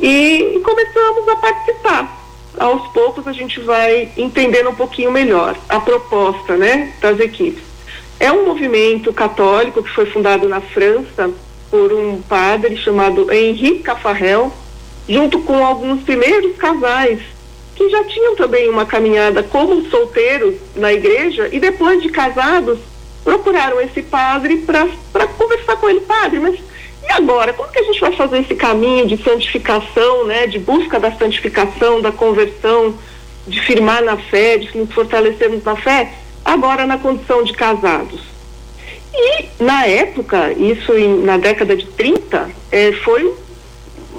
e 0.00 0.60
começamos 0.62 1.26
a 1.28 1.36
participar 1.36 2.15
aos 2.58 2.86
poucos 2.88 3.26
a 3.26 3.32
gente 3.32 3.60
vai 3.60 4.10
entendendo 4.16 4.70
um 4.70 4.74
pouquinho 4.74 5.10
melhor 5.10 5.56
a 5.68 5.80
proposta, 5.80 6.56
né, 6.56 6.92
das 7.00 7.20
equipes. 7.20 7.62
É 8.18 8.32
um 8.32 8.46
movimento 8.46 9.12
católico 9.12 9.82
que 9.82 9.90
foi 9.90 10.06
fundado 10.06 10.48
na 10.48 10.60
França 10.60 11.30
por 11.70 11.92
um 11.92 12.22
padre 12.22 12.76
chamado 12.76 13.32
Henri 13.32 13.80
Cafarel, 13.80 14.52
junto 15.08 15.40
com 15.40 15.64
alguns 15.64 16.02
primeiros 16.02 16.56
casais 16.56 17.20
que 17.74 17.88
já 17.90 18.02
tinham 18.04 18.34
também 18.34 18.70
uma 18.70 18.86
caminhada 18.86 19.42
como 19.42 19.82
solteiros 19.90 20.54
na 20.74 20.92
igreja 20.92 21.48
e 21.52 21.60
depois 21.60 22.02
de 22.02 22.08
casados 22.08 22.78
procuraram 23.22 23.80
esse 23.80 24.02
padre 24.02 24.64
para 25.12 25.26
conversar 25.26 25.76
com 25.76 25.88
ele, 25.88 26.00
padre, 26.00 26.40
mas 26.40 26.58
e 27.08 27.12
agora, 27.12 27.52
como 27.52 27.70
que 27.70 27.78
a 27.78 27.84
gente 27.84 28.00
vai 28.00 28.12
fazer 28.12 28.40
esse 28.40 28.54
caminho 28.54 29.06
de 29.06 29.16
santificação, 29.22 30.24
né, 30.24 30.46
de 30.46 30.58
busca 30.58 30.98
da 30.98 31.12
santificação, 31.12 32.00
da 32.00 32.10
conversão, 32.10 32.94
de 33.46 33.60
firmar 33.60 34.02
na 34.02 34.16
fé, 34.16 34.58
de 34.58 34.76
nos 34.76 34.92
fortalecermos 34.92 35.62
na 35.62 35.76
fé, 35.76 36.12
agora 36.44 36.84
na 36.84 36.98
condição 36.98 37.44
de 37.44 37.52
casados? 37.52 38.20
E 39.14 39.46
na 39.62 39.86
época, 39.86 40.52
isso 40.52 40.92
em, 40.94 41.22
na 41.22 41.38
década 41.38 41.76
de 41.76 41.86
30, 41.86 42.50
é, 42.72 42.92
foi 42.92 43.32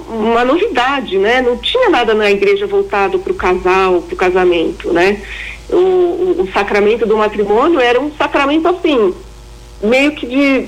uma 0.08 0.44
novidade, 0.44 1.18
né? 1.18 1.42
Não 1.42 1.58
tinha 1.58 1.90
nada 1.90 2.14
na 2.14 2.30
igreja 2.30 2.66
voltado 2.66 3.18
para 3.18 3.32
o 3.32 3.36
casal, 3.36 4.00
para 4.02 4.14
o 4.14 4.16
casamento, 4.16 4.92
né? 4.92 5.20
O, 5.68 5.76
o, 5.76 6.42
o, 6.42 6.52
sacramento 6.52 7.04
do 7.04 7.18
matrimônio 7.18 7.78
era 7.78 8.00
um 8.00 8.10
sacramento 8.16 8.66
assim, 8.66 9.14
meio 9.82 10.12
que 10.12 10.26
de 10.26 10.66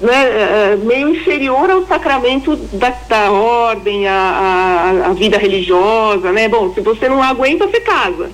né, 0.00 0.72
é, 0.72 0.76
meio 0.76 1.08
inferior 1.10 1.70
ao 1.70 1.86
sacramento 1.86 2.56
da, 2.56 2.90
da 3.08 3.30
ordem, 3.30 4.08
a, 4.08 5.14
vida 5.16 5.38
religiosa, 5.38 6.32
né? 6.32 6.48
Bom, 6.48 6.72
se 6.72 6.80
você 6.80 7.08
não 7.08 7.22
aguenta, 7.22 7.66
você 7.66 7.80
casa. 7.80 8.30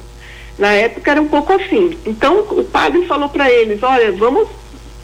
Na 0.59 0.73
época 0.73 1.11
era 1.11 1.21
um 1.21 1.29
pouco 1.29 1.53
assim. 1.53 1.99
Então 2.07 2.39
o 2.51 2.65
padre 2.65 3.05
falou 3.07 3.29
para 3.29 3.51
eles, 3.51 3.83
olha, 3.83 4.13
vamos 4.13 4.49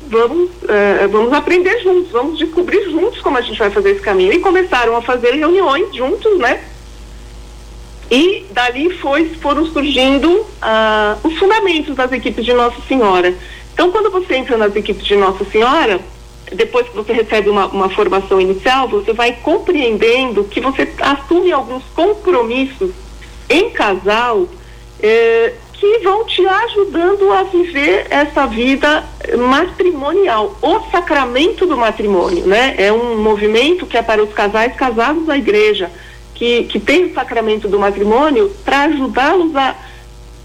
vamos 0.07 0.51
uh, 0.51 1.09
vamos 1.11 1.33
aprender 1.33 1.81
juntos, 1.81 2.11
vamos 2.11 2.39
descobrir 2.39 2.83
juntos 2.91 3.21
como 3.21 3.39
a 3.39 3.41
gente 3.41 3.59
vai 3.59 3.71
fazer 3.71 3.91
esse 3.91 4.01
caminho. 4.01 4.33
E 4.33 4.39
começaram 4.39 4.97
a 4.97 5.03
fazer 5.03 5.33
reuniões 5.33 5.95
juntos, 5.95 6.39
né? 6.39 6.61
E 8.11 8.45
dali 8.51 8.91
foi, 8.99 9.25
foram 9.41 9.65
surgindo 9.67 10.31
uh, 10.31 11.19
os 11.25 11.39
fundamentos 11.39 11.97
das 11.97 12.13
equipes 12.13 12.45
de 12.45 12.53
Nossa 12.53 12.77
Senhora. 12.87 13.35
Então, 13.73 13.91
quando 13.91 14.11
você 14.11 14.35
entra 14.35 14.59
nas 14.59 14.77
equipes 14.77 15.07
de 15.07 15.17
Nossa 15.17 15.45
Senhora, 15.47 15.99
depois 16.55 16.89
que 16.89 16.97
você 16.97 17.13
recebe 17.13 17.49
uma, 17.49 17.67
uma 17.67 17.89
formação 17.89 18.41
inicial, 18.41 18.89
você 18.89 19.13
vai 19.13 19.33
compreendendo 19.43 20.45
que 20.45 20.61
você 20.61 20.89
assume 21.01 21.53
alguns 21.53 21.85
compromissos 21.95 22.91
em 23.49 23.71
casal 23.71 24.47
eh, 25.03 25.53
que 25.83 25.99
vão 25.99 26.25
te 26.25 26.47
ajudando 26.47 27.33
a 27.33 27.43
viver 27.43 28.07
essa 28.09 28.47
vida 28.47 29.05
matrimonial, 29.37 30.57
o 30.63 30.79
sacramento 30.93 31.67
do 31.67 31.77
matrimônio, 31.77 32.47
né? 32.47 32.77
É 32.79 32.93
um 32.93 33.21
movimento 33.21 33.85
que 33.85 33.99
é 33.99 34.03
para 34.03 34.23
os 34.23 34.33
casais 34.33 34.77
casados 34.77 35.27
da 35.27 35.37
igreja, 35.37 35.91
que, 36.37 36.65
que 36.65 36.79
tem 36.79 37.07
o 37.07 37.15
sacramento 37.15 37.67
do 37.67 37.81
matrimônio 37.81 38.49
para 38.65 38.83
ajudá-los 38.83 39.57
a 39.57 39.75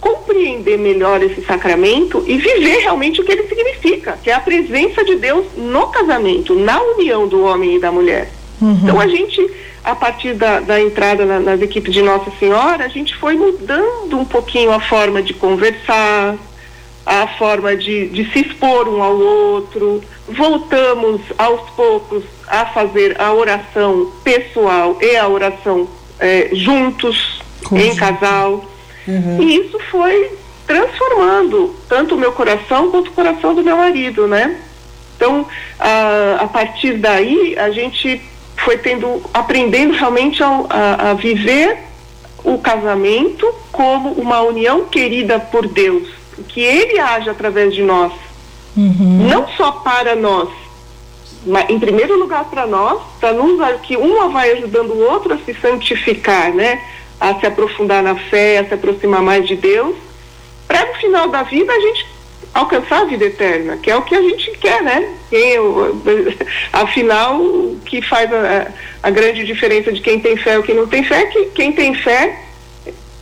compreender 0.07 0.77
melhor 0.77 1.21
esse 1.21 1.41
sacramento 1.41 2.23
e 2.27 2.37
viver 2.37 2.79
realmente 2.79 3.19
o 3.19 3.23
que 3.23 3.31
ele 3.31 3.47
significa, 3.47 4.17
que 4.23 4.29
é 4.29 4.33
a 4.33 4.39
presença 4.39 5.03
de 5.03 5.15
Deus 5.15 5.45
no 5.57 5.87
casamento, 5.87 6.55
na 6.55 6.81
união 6.81 7.27
do 7.27 7.43
homem 7.43 7.75
e 7.75 7.79
da 7.79 7.91
mulher. 7.91 8.31
Uhum. 8.61 8.79
Então 8.83 8.99
a 8.99 9.07
gente, 9.07 9.45
a 9.83 9.95
partir 9.95 10.33
da, 10.33 10.59
da 10.59 10.81
entrada 10.81 11.25
na, 11.25 11.39
nas 11.39 11.61
equipes 11.61 11.93
de 11.93 12.01
Nossa 12.01 12.31
Senhora, 12.39 12.85
a 12.85 12.87
gente 12.87 13.15
foi 13.15 13.35
mudando 13.35 14.17
um 14.17 14.25
pouquinho 14.25 14.71
a 14.71 14.79
forma 14.79 15.21
de 15.21 15.33
conversar, 15.33 16.35
a 17.05 17.27
forma 17.37 17.75
de, 17.75 18.07
de 18.09 18.31
se 18.31 18.39
expor 18.39 18.87
um 18.87 19.01
ao 19.03 19.17
outro. 19.17 20.01
Voltamos 20.27 21.21
aos 21.37 21.69
poucos 21.71 22.23
a 22.47 22.65
fazer 22.67 23.19
a 23.19 23.33
oração 23.33 24.11
pessoal 24.23 24.97
e 25.01 25.15
a 25.15 25.27
oração 25.27 25.87
eh, 26.19 26.49
juntos, 26.53 27.41
Com 27.63 27.77
em 27.77 27.95
casal. 27.95 28.63
Uhum. 29.07 29.41
E 29.41 29.57
isso 29.57 29.79
foi 29.89 30.31
transformando 30.65 31.75
tanto 31.87 32.15
o 32.15 32.17
meu 32.17 32.33
coração 32.33 32.91
quanto 32.91 33.07
o 33.07 33.13
coração 33.13 33.55
do 33.55 33.63
meu 33.63 33.77
marido, 33.77 34.27
né? 34.27 34.59
Então, 35.15 35.47
a, 35.79 36.39
a 36.41 36.47
partir 36.47 36.97
daí, 36.97 37.57
a 37.57 37.71
gente 37.71 38.21
foi 38.57 38.77
tendo, 38.77 39.21
aprendendo 39.33 39.93
realmente 39.93 40.43
a, 40.43 40.65
a, 40.69 41.11
a 41.11 41.13
viver 41.13 41.77
o 42.43 42.57
casamento 42.59 43.51
como 43.71 44.11
uma 44.11 44.41
união 44.41 44.85
querida 44.85 45.39
por 45.39 45.67
Deus, 45.67 46.07
que 46.49 46.61
Ele 46.61 46.99
age 46.99 47.29
através 47.29 47.73
de 47.73 47.81
nós, 47.81 48.11
uhum. 48.75 49.27
não 49.27 49.47
só 49.49 49.71
para 49.71 50.15
nós, 50.15 50.49
mas 51.45 51.69
em 51.69 51.79
primeiro 51.79 52.17
lugar 52.19 52.45
para 52.45 52.67
nós, 52.67 53.01
para 53.19 53.31
nos 53.33 53.81
que 53.81 53.95
uma 53.95 54.29
vai 54.29 54.51
ajudando 54.51 54.91
o 54.91 55.11
outro 55.11 55.33
a 55.33 55.37
se 55.37 55.53
santificar, 55.55 56.53
né? 56.53 56.81
A 57.19 57.39
se 57.39 57.45
aprofundar 57.45 58.03
na 58.03 58.15
fé, 58.15 58.59
a 58.59 58.65
se 58.65 58.73
aproximar 58.73 59.21
mais 59.21 59.47
de 59.47 59.55
Deus, 59.55 59.95
para 60.67 60.85
no 60.85 60.93
final 60.95 61.29
da 61.29 61.43
vida 61.43 61.71
a 61.71 61.79
gente 61.79 62.05
alcançar 62.53 63.01
a 63.01 63.05
vida 63.05 63.25
eterna, 63.25 63.77
que 63.77 63.89
é 63.89 63.95
o 63.95 64.01
que 64.01 64.15
a 64.15 64.21
gente 64.21 64.51
quer, 64.59 64.81
né? 64.81 65.13
Quem, 65.29 65.57
afinal, 66.73 67.39
o 67.39 67.79
que 67.85 68.01
faz 68.01 68.31
a, 68.33 68.67
a, 69.03 69.09
grande 69.09 69.45
diferença 69.45 69.91
de 69.91 70.01
quem 70.01 70.19
tem 70.19 70.35
fé 70.37 70.57
e 70.57 70.63
quem 70.63 70.75
não 70.75 70.87
tem 70.87 71.03
fé 71.03 71.21
é 71.21 71.25
que 71.27 71.45
quem 71.47 71.71
tem 71.71 71.93
fé 71.93 72.39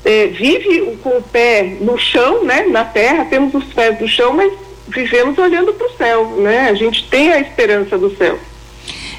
é, 0.04 0.28
vive 0.28 0.98
com 1.04 1.18
o 1.18 1.22
pé 1.22 1.78
no 1.82 1.98
chão, 1.98 2.44
né? 2.44 2.66
Na 2.70 2.86
terra, 2.86 3.26
temos 3.26 3.54
os 3.54 3.66
pés 3.74 3.98
do 3.98 4.08
chão, 4.08 4.34
mas 4.34 4.54
vivemos 4.88 5.38
olhando 5.38 5.74
para 5.74 5.88
o 5.88 5.98
céu, 5.98 6.28
né? 6.38 6.70
A 6.70 6.74
gente 6.74 7.08
tem 7.10 7.34
a 7.34 7.40
esperança 7.40 7.98
do 7.98 8.16
céu. 8.16 8.38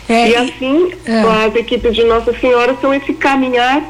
É, 0.09 0.29
e 0.29 0.37
assim, 0.37 0.93
é. 1.05 1.47
as 1.47 1.55
equipes 1.57 1.95
de 1.95 2.05
Nossa 2.05 2.33
Senhora 2.39 2.77
são 2.81 2.95
esse 2.95 3.13
caminhar 3.13 3.83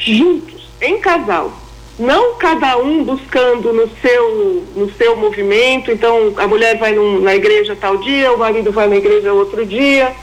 juntos, 0.00 0.68
em 0.80 0.98
casal. 0.98 1.52
Não 1.98 2.34
cada 2.36 2.78
um 2.78 3.04
buscando 3.04 3.72
no 3.72 3.88
seu, 4.00 4.64
no 4.74 4.90
seu 4.92 5.16
movimento, 5.16 5.90
então 5.90 6.32
a 6.36 6.46
mulher 6.46 6.78
vai 6.78 6.94
num, 6.94 7.20
na 7.20 7.34
igreja 7.34 7.76
tal 7.78 7.98
dia, 7.98 8.32
o 8.32 8.38
marido 8.38 8.72
vai 8.72 8.88
na 8.88 8.96
igreja 8.96 9.32
outro 9.32 9.66
dia, 9.66 10.14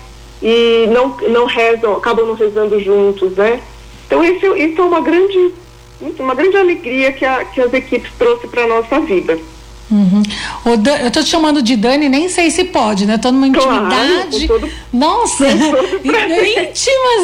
e 0.41 0.87
não, 0.91 1.15
não 1.29 1.45
rezam, 1.45 1.95
acabam 1.95 2.25
não 2.25 2.33
rezando 2.33 2.79
juntos, 2.79 3.33
né? 3.33 3.61
Então 4.07 4.23
isso, 4.23 4.55
isso 4.55 4.81
é 4.81 4.83
uma 4.83 5.01
grande, 5.01 5.53
uma 6.17 6.33
grande 6.33 6.57
alegria 6.57 7.11
que, 7.11 7.25
a, 7.25 7.45
que 7.45 7.61
as 7.61 7.71
equipes 7.73 8.11
trouxe 8.17 8.47
para 8.47 8.63
a 8.63 8.67
nossa 8.67 8.99
vida. 8.99 9.37
Uhum. 9.89 10.21
Dan, 10.77 10.95
eu 10.97 11.11
tô 11.11 11.23
te 11.23 11.29
chamando 11.29 11.61
de 11.61 11.77
Dani, 11.77 12.09
nem 12.09 12.27
sei 12.27 12.51
se 12.51 12.65
pode, 12.65 13.05
né? 13.05 13.17
Tô 13.17 13.31
numa 13.31 13.47
intimidade. 13.47 14.45
Claro, 14.45 14.61
todo, 14.61 14.71
Nossa, 14.91 15.47
íntimas, 15.47 15.63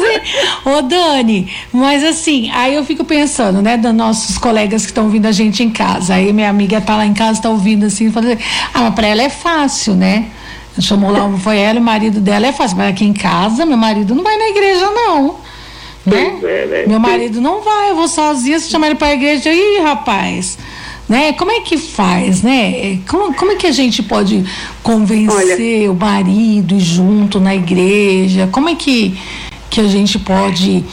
hein? 0.08 0.20
Ô, 0.64 0.80
Dani, 0.80 1.52
mas 1.70 2.02
assim, 2.02 2.50
aí 2.50 2.74
eu 2.74 2.84
fico 2.84 3.04
pensando, 3.04 3.60
né, 3.60 3.76
dos 3.76 3.92
nossos 3.92 4.38
colegas 4.38 4.82
que 4.82 4.92
estão 4.92 5.04
ouvindo 5.04 5.26
a 5.26 5.32
gente 5.32 5.62
em 5.62 5.70
casa. 5.70 6.14
Aí 6.14 6.32
minha 6.32 6.48
amiga 6.48 6.80
tá 6.80 6.96
lá 6.96 7.04
em 7.04 7.12
casa, 7.12 7.42
tá 7.42 7.50
ouvindo 7.50 7.84
assim, 7.84 8.10
falando 8.10 8.32
assim, 8.32 8.42
ah, 8.72 8.80
mas 8.80 8.94
pra 8.94 9.08
ela 9.08 9.22
é 9.22 9.28
fácil, 9.30 9.94
né? 9.94 10.26
Chamou 10.80 11.12
lá, 11.12 11.30
foi 11.38 11.58
ela, 11.58 11.78
o 11.78 11.82
marido 11.82 12.18
dela 12.18 12.46
é 12.46 12.52
fácil, 12.52 12.78
mas 12.78 12.90
aqui 12.90 13.04
em 13.04 13.12
casa, 13.12 13.66
meu 13.66 13.76
marido 13.76 14.14
não 14.14 14.24
vai 14.24 14.36
na 14.36 14.48
igreja, 14.48 14.90
não. 14.90 15.36
Né? 16.04 16.36
É, 16.42 16.66
né? 16.66 16.84
Meu 16.86 16.98
marido 16.98 17.40
não 17.40 17.60
vai, 17.60 17.90
eu 17.90 17.96
vou 17.96 18.08
sozinha, 18.08 18.58
se 18.58 18.70
chamar 18.70 18.86
ele 18.86 18.96
pra 18.96 19.12
igreja, 19.12 19.52
ih, 19.52 19.80
rapaz 19.82 20.58
né? 21.08 21.32
Como 21.34 21.50
é 21.50 21.60
que 21.60 21.76
faz, 21.76 22.42
né? 22.42 22.98
Como, 23.08 23.34
como 23.34 23.52
é 23.52 23.56
que 23.56 23.66
a 23.66 23.72
gente 23.72 24.02
pode 24.02 24.44
convencer 24.82 25.82
Olha, 25.82 25.92
o 25.92 25.94
marido 25.94 26.78
junto 26.80 27.38
na 27.40 27.54
igreja? 27.54 28.48
Como 28.50 28.68
é 28.68 28.74
que, 28.74 29.18
que 29.70 29.80
a 29.80 29.88
gente 29.88 30.18
pode 30.18 30.84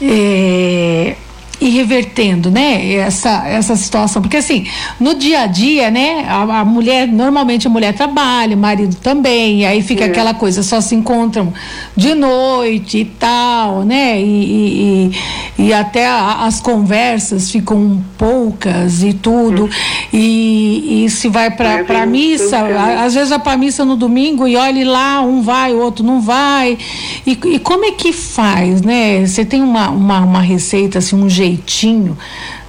é, 0.00 1.16
ir 1.60 1.70
revertendo, 1.70 2.50
né, 2.50 2.94
essa, 2.94 3.46
essa 3.48 3.74
situação. 3.74 4.22
Porque 4.22 4.36
assim, 4.36 4.66
no 4.98 5.14
dia 5.14 5.40
a 5.40 5.46
dia, 5.46 5.90
né, 5.90 6.24
a, 6.28 6.60
a 6.60 6.64
mulher, 6.64 7.08
normalmente 7.08 7.66
a 7.66 7.70
mulher 7.70 7.94
trabalha, 7.94 8.56
o 8.56 8.58
marido 8.58 8.96
também, 8.96 9.60
e 9.60 9.66
aí 9.66 9.82
fica 9.82 10.04
é. 10.04 10.06
aquela 10.06 10.34
coisa, 10.34 10.62
só 10.62 10.80
se 10.80 10.94
encontram 10.94 11.52
de 11.96 12.14
noite 12.14 12.98
e 12.98 13.04
tal, 13.04 13.82
né, 13.82 14.20
e, 14.20 15.10
e, 15.58 15.66
e 15.66 15.72
até 15.72 16.06
a, 16.06 16.44
as 16.44 16.60
conversas 16.60 17.50
ficam 17.50 18.02
poucas 18.16 19.02
e 19.02 19.12
tudo, 19.12 19.64
hum. 19.64 19.70
e, 20.12 21.04
e 21.04 21.10
se 21.10 21.28
vai 21.28 21.50
para 21.50 21.80
é, 21.80 22.02
a 22.02 22.06
missa, 22.06 22.58
a, 22.58 23.04
às 23.04 23.14
vezes 23.14 23.30
vai 23.30 23.38
para 23.38 23.56
missa 23.56 23.84
no 23.84 23.96
domingo 23.96 24.46
e 24.46 24.56
olhe 24.56 24.84
lá, 24.84 25.20
um 25.22 25.42
vai, 25.42 25.74
o 25.74 25.80
outro 25.80 26.04
não 26.04 26.20
vai, 26.20 26.78
e, 27.26 27.32
e 27.32 27.58
como 27.58 27.84
é 27.84 27.90
que 27.90 28.12
faz, 28.12 28.80
né, 28.80 29.26
você 29.26 29.44
tem 29.44 29.60
uma, 29.60 29.90
uma, 29.90 30.20
uma 30.20 30.40
receita, 30.40 30.98
assim, 30.98 31.16
um 31.16 31.28
jeito 31.28 31.47
jeitinho, 31.48 32.16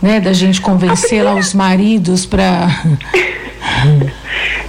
né, 0.02 0.20
da 0.20 0.34
gente 0.34 0.62
convencer 0.62 1.24
lá 1.24 1.36
os 1.36 1.54
maridos 1.54 2.26
para 2.26 2.68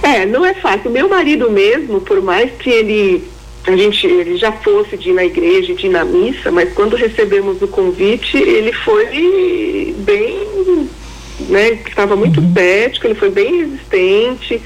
É, 0.03 0.25
não 0.25 0.45
é 0.45 0.53
fácil. 0.53 0.89
Meu 0.89 1.07
marido 1.07 1.49
mesmo, 1.49 2.01
por 2.01 2.21
mais 2.21 2.51
que 2.51 2.69
ele 2.69 3.23
a 3.67 3.75
gente 3.75 4.07
ele 4.07 4.37
já 4.37 4.51
fosse 4.51 4.97
de 4.97 5.11
ir 5.11 5.13
na 5.13 5.23
igreja, 5.23 5.73
de 5.75 5.85
ir 5.85 5.89
na 5.89 6.03
missa, 6.03 6.51
mas 6.51 6.73
quando 6.73 6.95
recebemos 6.95 7.61
o 7.61 7.67
convite, 7.67 8.35
ele 8.35 8.73
foi 8.73 9.93
bem, 9.99 10.87
né, 11.47 11.69
estava 11.87 12.15
muito 12.15 12.41
uhum. 12.41 12.53
cético, 12.53 13.05
ele 13.05 13.15
foi 13.15 13.29
bem 13.29 13.57
resistente. 13.59 14.61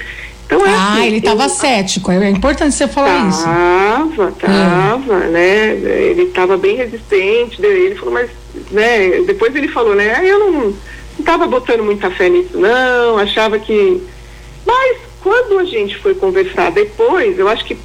Então, 0.46 0.64
é 0.64 0.70
ah, 0.70 0.92
assim, 0.92 1.06
ele 1.06 1.16
estava 1.18 1.44
eu... 1.44 1.48
cético, 1.48 2.10
é 2.10 2.30
importante 2.30 2.74
você 2.74 2.88
falar 2.88 3.16
tava, 3.16 3.28
isso. 3.28 3.44
Tava, 3.44 4.32
tava, 4.32 5.24
é. 5.24 5.28
né? 5.28 5.68
Ele 5.74 6.22
estava 6.22 6.56
bem 6.56 6.76
resistente, 6.76 7.60
ele 7.60 7.96
falou, 7.96 8.14
mas, 8.14 8.30
né, 8.70 9.22
depois 9.26 9.54
ele 9.54 9.68
falou, 9.68 9.94
né, 9.94 10.14
ah, 10.16 10.24
eu 10.24 10.38
não 10.38 10.74
estava 11.18 11.46
botando 11.46 11.82
muita 11.82 12.10
fé 12.10 12.28
nisso, 12.28 12.58
não, 12.58 13.18
achava 13.18 13.58
que. 13.58 14.02
Mas 14.64 14.98
quando 15.22 15.58
a 15.58 15.64
gente 15.64 15.96
foi 15.98 16.14
conversar 16.14 16.70
depois, 16.72 17.38
eu 17.38 17.48
acho 17.48 17.64
que 17.64 17.76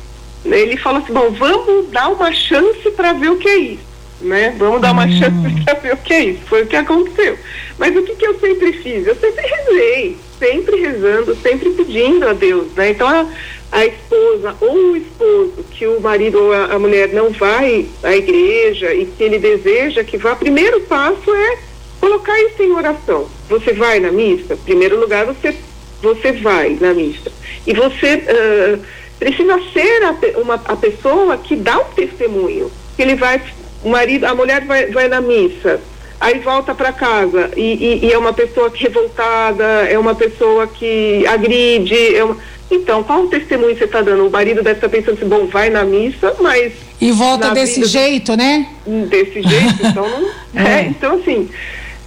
ele 0.46 0.78
falou 0.78 1.01
assim, 1.01 1.13
bom, 1.13 1.30
vamos 1.32 1.90
dar 1.90 2.10
uma 2.10 2.32
chance 2.34 2.90
para 2.92 3.13
ver 3.13 3.30
o 3.30 3.38
que 3.38 3.48
é 3.48 3.58
isso. 3.58 3.92
Né? 4.22 4.56
Vamos 4.58 4.82
dar 4.82 4.92
uma 4.92 5.06
hum. 5.06 5.12
chance 5.12 5.36
para 5.66 5.74
ver 5.75 5.94
o 5.94 5.98
que 5.98 6.13
é 6.13 6.24
isso. 6.25 6.42
Foi 6.46 6.63
o 6.63 6.68
que 6.68 6.75
aconteceu. 6.75 7.38
Mas 7.78 7.96
o 7.96 8.04
que, 8.04 8.16
que 8.16 8.25
eu 8.25 8.40
sempre 8.40 8.74
fiz? 8.74 9.08
Eu 9.08 9.16
sempre 9.16 9.42
rezei 9.42 10.18
sempre 10.42 10.82
rezando, 10.82 11.36
sempre 11.36 11.70
pedindo 11.70 12.28
a 12.28 12.34
Deus, 12.34 12.74
né? 12.74 12.90
Então 12.90 13.08
a, 13.08 13.28
a 13.72 13.86
esposa 13.86 14.56
ou 14.60 14.92
o 14.92 14.98
esposo 14.98 15.66
que 15.72 15.88
o 15.88 16.00
marido 16.01 16.44
ou 16.44 16.54
a, 16.54 16.78
mulher 16.78 17.10
não 17.10 17.30
vai 17.30 17.88
à 18.04 18.16
igreja 18.16 18.94
e 18.94 19.06
que 19.06 19.24
ele 19.24 19.40
deseja 19.40 20.04
que 20.04 20.18
vá, 20.18 20.36
primeiro 20.36 20.82
passo 20.82 21.34
é 21.34 21.58
colocar 22.00 22.38
isso 22.42 22.62
em 22.62 22.72
oração. 22.72 23.30
Você 23.50 23.74
vai 23.74 24.00
na 24.00 24.12
missa? 24.12 24.58
Primeiro 24.58 25.00
lugar, 25.00 25.25
você 25.25 25.56
você 26.01 26.32
vai 26.32 26.78
na 26.82 26.94
missa. 26.94 27.32
E 27.66 27.74
você 27.74 28.16
uh, 28.16 28.80
precisa 29.20 29.60
ser 29.72 30.04
a, 30.04 30.40
uma, 30.40 30.56
a 30.56 30.75
pessoa 30.75 31.38
que 31.38 31.56
dá 31.56 31.80
o 31.80 31.86
testemunho. 31.86 32.72
Que 32.96 33.04
ele 33.04 33.16
vai, 33.16 33.42
o 33.84 33.90
marido, 33.90 34.25
a 34.25 34.36
mulher 34.36 34.66
vai, 34.66 34.88
vai 34.88 35.08
na 35.08 35.22
missa, 35.22 35.80
aí 36.22 36.38
volta 36.40 36.75
para 36.75 36.94
casa 36.94 37.50
e, 37.58 37.62
e, 37.62 38.06
e, 38.06 38.13
é 38.13 38.18
uma 38.18 38.32
pessoa 38.32 38.72
revoltada, 38.74 39.63
é 39.63 39.98
uma 39.98 40.13
pessoa 40.13 40.68
que 40.68 41.25
agride. 41.25 42.16
É 42.16 42.24
uma... 42.24 42.38
Então, 42.70 43.04
qual 43.04 43.24
o 43.24 43.28
testemunho 43.28 43.75
você 43.75 43.86
está 43.86 44.01
dando? 44.01 44.28
O 44.28 44.32
marido 44.32 44.62
deve 44.62 44.78
estar 44.78 44.88
tá 44.88 44.96
pensando 44.96 45.16
assim, 45.16 45.28
bom, 45.28 45.48
vai 45.48 45.70
na 45.70 45.84
missa, 45.84 46.36
mas. 46.40 46.72
E 47.01 47.12
volta 47.12 47.50
desse 47.50 47.84
jeito, 47.86 48.38
né? 48.38 48.68
Desse 49.10 49.42
jeito, 49.42 49.75
então 49.84 50.08
não. 50.54 50.62
é. 50.63 50.84
é. 50.84 50.88
então, 50.88 51.16
assim, 51.16 51.50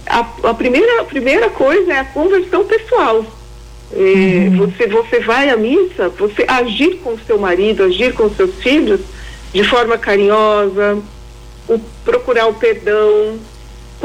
a, 0.07 0.25
a, 0.43 0.53
primeira, 0.53 1.01
a 1.01 1.03
primeira 1.03 1.49
coisa 1.49 1.93
é 1.93 1.99
a 1.99 2.05
conversão 2.05 2.63
pessoal. 2.63 3.23
Uhum. 3.91 4.57
Você, 4.57 4.87
você 4.87 5.19
vai 5.19 5.49
à 5.49 5.57
missa, 5.57 6.09
você 6.09 6.45
agir 6.47 6.97
com 7.03 7.11
o 7.11 7.19
seu 7.27 7.37
marido, 7.37 7.83
agir 7.83 8.13
com 8.13 8.29
seus 8.29 8.55
filhos 8.55 9.01
de 9.53 9.63
forma 9.63 9.97
carinhosa, 9.97 10.97
o, 11.67 11.79
procurar 12.03 12.47
o 12.47 12.53
perdão. 12.53 13.37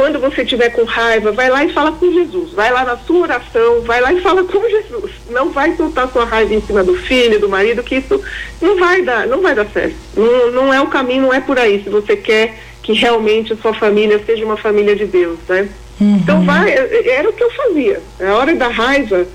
Quando 0.01 0.19
você 0.19 0.45
estiver 0.45 0.71
com 0.71 0.85
raiva, 0.85 1.31
vai 1.31 1.51
lá 1.51 1.63
e 1.63 1.75
fala 1.75 1.93
com 1.93 2.11
Jesus. 2.11 2.55
Vai 2.55 2.73
lá 2.73 2.85
na 2.85 2.97
sua 2.97 3.19
oração, 3.19 3.83
vai 3.83 4.01
lá 4.01 4.11
e 4.11 4.21
fala 4.23 4.43
com 4.45 4.67
Jesus. 4.67 5.13
Não 5.29 5.51
vai 5.51 5.77
soltar 5.77 6.11
sua 6.11 6.25
raiva 6.25 6.55
em 6.55 6.63
cima 6.63 6.83
do 6.83 6.95
filho, 6.95 7.39
do 7.39 7.51
marido, 7.51 7.83
que 7.83 7.97
isso 7.97 8.19
não 8.63 8.79
vai 8.79 9.03
dar, 9.03 9.27
não 9.27 9.43
vai 9.43 9.55
dar 9.55 9.67
certo. 9.67 9.95
Não, 10.17 10.53
não 10.53 10.73
é 10.73 10.81
o 10.81 10.87
caminho, 10.87 11.25
não 11.25 11.35
é 11.35 11.41
por 11.43 11.59
aí. 11.59 11.85
Se 11.85 11.91
você 11.91 12.17
quer 12.17 12.59
que 12.83 12.95
realmente 12.95 13.53
a 13.53 13.57
sua 13.57 13.75
família 13.75 14.19
seja 14.25 14.43
uma 14.43 14.57
família 14.57 14.97
de 14.97 15.05
Deus, 15.05 15.39
né? 15.47 15.69
Uhum. 16.01 16.17
Então 16.17 16.47
vai, 16.47 16.73
era 16.73 17.29
o 17.29 17.33
que 17.35 17.45
eu 17.45 17.51
fazia. 17.51 18.01
A 18.21 18.33
hora 18.37 18.55
da 18.55 18.69
raiva, 18.69 19.27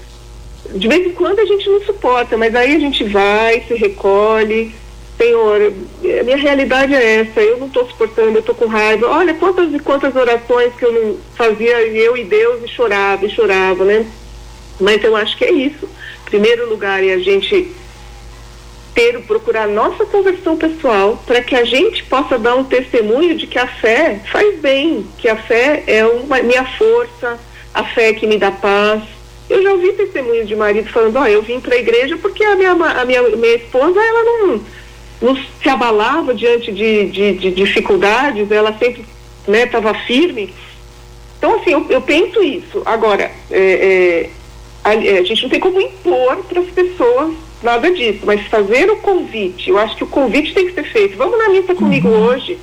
de 0.74 0.88
vez 0.88 1.06
em 1.06 1.12
quando 1.12 1.42
a 1.42 1.46
gente 1.46 1.70
não 1.70 1.80
suporta, 1.82 2.36
mas 2.38 2.56
aí 2.56 2.76
a 2.76 2.80
gente 2.80 3.04
vai, 3.04 3.62
se 3.68 3.76
recolhe. 3.76 4.74
Senhor, 5.18 5.74
a 6.20 6.24
minha 6.24 6.38
realidade 6.38 6.94
é 6.94 7.22
essa, 7.22 7.42
eu 7.42 7.58
não 7.58 7.68
estou 7.68 7.88
suportando, 7.88 8.34
eu 8.34 8.40
estou 8.40 8.54
com 8.54 8.68
raiva. 8.68 9.08
Olha 9.08 9.34
quantas 9.34 9.74
e 9.74 9.80
quantas 9.80 10.16
orações 10.16 10.74
que 10.76 10.84
eu 10.84 10.92
não 10.92 11.18
fazia, 11.36 11.82
eu 11.88 12.18
e 12.18 12.24
Deus, 12.26 12.64
e 12.64 12.68
chorava, 12.68 13.26
e 13.26 13.30
chorava, 13.30 13.86
né? 13.86 14.06
Mas 14.80 15.04
eu 15.04 15.16
acho 15.16 15.38
que 15.38 15.46
é 15.46 15.52
isso. 15.52 15.88
Primeiro 16.26 16.70
lugar 16.70 17.04
é 17.04 17.14
a 17.14 17.20
gente 17.20 17.72
ter, 18.94 19.20
procurar 19.22 19.68
nossa 19.68 20.06
conversão 20.06 20.58
pessoal 20.58 21.22
para 21.26 21.42
que 21.42 21.56
a 21.56 21.64
gente 21.64 22.04
possa 22.04 22.38
dar 22.38 22.56
um 22.56 22.64
testemunho 22.64 23.38
de 23.38 23.48
que 23.48 23.60
a 23.60 23.68
fé 23.68 24.22
faz 24.32 24.60
bem, 24.60 25.06
que 25.18 25.30
a 25.30 25.36
fé 25.36 25.84
é 25.88 26.06
uma 26.06 26.42
minha 26.42 26.66
força, 26.78 27.40
a 27.74 27.84
fé 27.84 28.14
que 28.14 28.28
me 28.28 28.38
dá 28.38 28.52
paz, 28.52 29.04
eu 29.50 29.62
já 29.62 29.74
ouvi 29.74 29.94
testemunhos 29.94 30.48
de 30.48 30.56
marido 30.56 30.90
falando, 30.90 31.18
ó, 31.18 31.22
oh, 31.22 31.28
eu 31.28 31.42
vim 31.42 31.60
para 31.60 31.76
a 31.76 31.80
igreja 31.80 32.18
porque 32.18 32.44
a 32.44 32.56
minha, 32.56 32.72
a 32.72 33.06
minha, 33.06 33.22
minha 33.22 33.56
esposa, 33.56 34.00
ela 34.02 34.24
não, 34.24 34.62
não 35.22 35.36
se 35.36 35.70
abalava 35.70 36.34
diante 36.34 36.72
de, 36.72 37.06
de, 37.10 37.34
de 37.34 37.52
dificuldades, 37.52 38.52
ela 38.52 38.74
sempre 38.78 39.06
estava 39.48 39.94
né, 39.94 40.04
firme. 40.06 40.54
Então, 41.38 41.56
assim, 41.56 41.72
eu, 41.72 41.86
eu 41.90 42.02
penso 42.02 42.42
isso. 42.44 42.82
Agora, 42.86 43.32
é, 43.52 43.60
é, 43.60 44.30
a, 44.84 44.90
a, 44.92 45.24
gente 45.24 45.44
não 45.44 45.50
tem 45.50 45.60
como 45.60 45.80
impor 45.80 46.38
para 46.48 46.62
as 46.62 46.68
pessoas 46.68 47.34
nada 47.62 47.92
disso, 47.92 48.20
mas 48.26 48.46
fazer 48.48 48.90
o 48.92 48.98
convite, 48.98 49.70
eu 49.70 49.78
acho 49.78 49.96
que 49.96 50.04
o 50.04 50.08
convite 50.08 50.54
tem 50.54 50.68
que 50.68 50.74
ser 50.74 50.84
feito. 50.84 51.18
Vamos 51.18 51.38
na 51.38 51.50
missa 51.50 51.74
comigo 51.74 52.08
uhum. 52.08 52.28
hoje. 52.28 52.58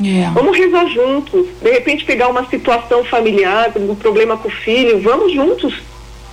Yeah. 0.00 0.32
Vamos 0.32 0.56
rezar 0.56 0.86
juntos. 0.88 1.46
De 1.60 1.70
repente 1.70 2.04
pegar 2.04 2.28
uma 2.28 2.46
situação 2.48 3.04
familiar, 3.04 3.72
um 3.76 3.94
problema 3.94 4.36
com 4.36 4.48
o 4.48 4.50
filho, 4.50 5.00
vamos 5.00 5.32
juntos 5.32 5.74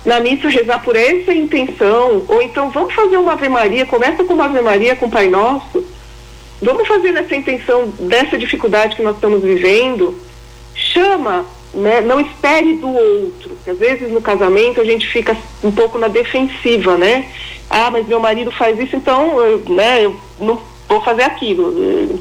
na 0.04 0.20
missa 0.20 0.48
rezar 0.48 0.82
por 0.82 0.96
essa 0.96 1.32
intenção, 1.32 2.24
ou 2.26 2.40
então 2.40 2.70
vamos 2.70 2.94
fazer 2.94 3.16
uma 3.16 3.32
Ave 3.32 3.48
Maria, 3.48 3.84
começa 3.86 4.24
com 4.24 4.34
uma 4.34 4.46
Ave 4.46 4.60
Maria 4.60 4.96
com 4.96 5.06
o 5.06 5.10
Pai 5.10 5.28
Nosso, 5.28 5.84
vamos 6.60 6.86
fazer 6.88 7.12
nessa 7.12 7.34
intenção 7.34 7.88
dessa 8.00 8.38
dificuldade 8.38 8.96
que 8.96 9.02
nós 9.02 9.14
estamos 9.14 9.42
vivendo, 9.42 10.18
chama, 10.74 11.44
né, 11.74 12.00
não 12.00 12.20
espere 12.20 12.74
do 12.74 12.88
outro, 12.88 13.50
porque 13.50 13.70
às 13.70 13.78
vezes 13.78 14.10
no 14.10 14.20
casamento 14.20 14.80
a 14.80 14.84
gente 14.84 15.06
fica 15.06 15.36
um 15.62 15.70
pouco 15.70 15.98
na 15.98 16.08
defensiva, 16.08 16.96
né? 16.96 17.28
Ah, 17.68 17.90
mas 17.90 18.06
meu 18.06 18.18
marido 18.18 18.50
faz 18.50 18.78
isso, 18.80 18.96
então 18.96 19.40
eu, 19.40 19.62
né, 19.68 20.04
eu 20.04 20.16
não 20.40 20.60
vou 20.88 21.00
fazer 21.02 21.22
aquilo. 21.22 21.72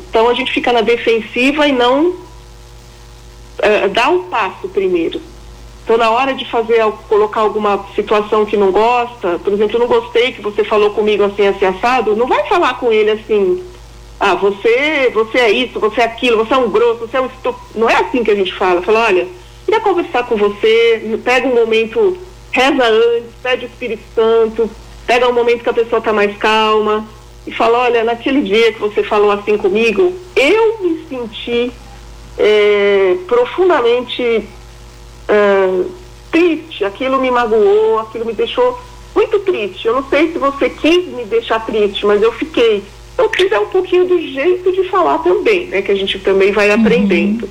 Então 0.10 0.30
a 0.30 0.34
gente 0.36 0.52
fica 0.52 0.72
na 0.72 0.82
defensiva 0.82 1.68
e 1.68 1.72
não 1.72 2.10
uh, 2.10 3.90
dá 3.92 4.10
o 4.10 4.20
um 4.20 4.24
passo 4.26 4.70
primeiro. 4.70 5.20
Então, 5.90 5.98
na 5.98 6.12
hora 6.12 6.36
de 6.36 6.46
fazer, 6.46 6.84
colocar 7.08 7.42
alguma 7.42 7.84
situação 7.96 8.46
que 8.46 8.56
não 8.56 8.72
gosta, 8.72 9.40
por 9.40 9.52
exemplo, 9.52 9.76
eu 9.76 9.80
não 9.80 9.88
gostei 9.88 10.32
que 10.32 10.40
você 10.40 10.64
falou 10.64 10.92
comigo 10.92 11.24
assim, 11.24 11.48
assim, 11.48 11.66
assado, 11.66 12.16
não 12.16 12.28
vai 12.28 12.48
falar 12.48 12.76
com 12.76 12.92
ele 12.92 13.10
assim, 13.10 13.64
ah, 14.20 14.36
você, 14.36 15.10
você 15.12 15.40
é 15.40 15.50
isso, 15.50 15.80
você 15.80 16.02
é 16.02 16.04
aquilo, 16.04 16.38
você 16.38 16.54
é 16.54 16.58
um 16.58 16.70
grosso, 16.70 17.08
você 17.08 17.18
é 17.18 17.22
um 17.22 17.26
estup... 17.26 17.58
Não 17.74 17.90
é 17.90 17.96
assim 17.96 18.24
que 18.24 18.30
a 18.30 18.36
gente 18.36 18.54
fala. 18.54 18.84
Fala, 18.84 19.06
olha, 19.08 19.28
queria 19.66 19.82
conversar 19.82 20.28
com 20.28 20.36
você, 20.36 21.20
pega 21.24 21.48
um 21.48 21.56
momento, 21.56 22.16
reza 22.52 22.86
antes, 22.86 23.32
pede 23.42 23.66
o 23.66 23.70
Espírito 23.70 24.04
Santo, 24.14 24.70
pega 25.08 25.28
um 25.28 25.34
momento 25.34 25.64
que 25.64 25.70
a 25.70 25.74
pessoa 25.74 25.98
está 25.98 26.14
mais 26.14 26.38
calma 26.38 27.04
e 27.48 27.52
fala, 27.52 27.80
olha, 27.80 28.04
naquele 28.04 28.44
dia 28.44 28.74
que 28.74 28.80
você 28.80 29.02
falou 29.02 29.32
assim 29.32 29.58
comigo, 29.58 30.14
eu 30.36 30.84
me 30.84 31.04
senti 31.10 31.72
é, 32.38 33.18
profundamente 33.28 34.48
é, 35.30 35.84
triste, 36.32 36.84
aquilo 36.84 37.22
me 37.22 37.30
magoou, 37.30 38.00
aquilo 38.00 38.26
me 38.26 38.34
deixou 38.34 38.80
muito 39.16 39.40
triste. 39.40 39.88
Eu 39.88 39.96
não 39.96 40.10
sei 40.10 40.32
se 40.32 40.38
você 40.38 40.70
quis 40.70 41.06
me 41.08 41.24
deixar 41.26 41.66
triste, 41.66 42.06
mas 42.06 42.22
eu 42.22 42.32
fiquei. 42.34 42.84
Eu 43.18 43.30
quis 43.30 43.52
é 43.52 43.60
um 43.60 43.68
pouquinho 43.68 44.06
do 44.06 44.20
jeito 44.20 44.72
de 44.72 44.84
falar 44.90 45.20
também, 45.20 45.68
né? 45.68 45.82
Que 45.82 45.92
a 45.92 45.96
gente 45.96 46.20
também 46.20 46.52
vai 46.52 46.70
uhum. 46.70 46.82
aprendendo. 46.82 47.50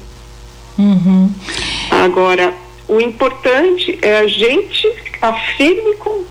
Uhum. 0.78 1.30
Agora, 1.90 2.54
o 2.88 3.00
importante 3.00 3.98
é 4.00 4.18
a 4.18 4.26
gente 4.26 4.86
estar 4.86 5.32
firme 5.56 5.94
com, 5.96 6.24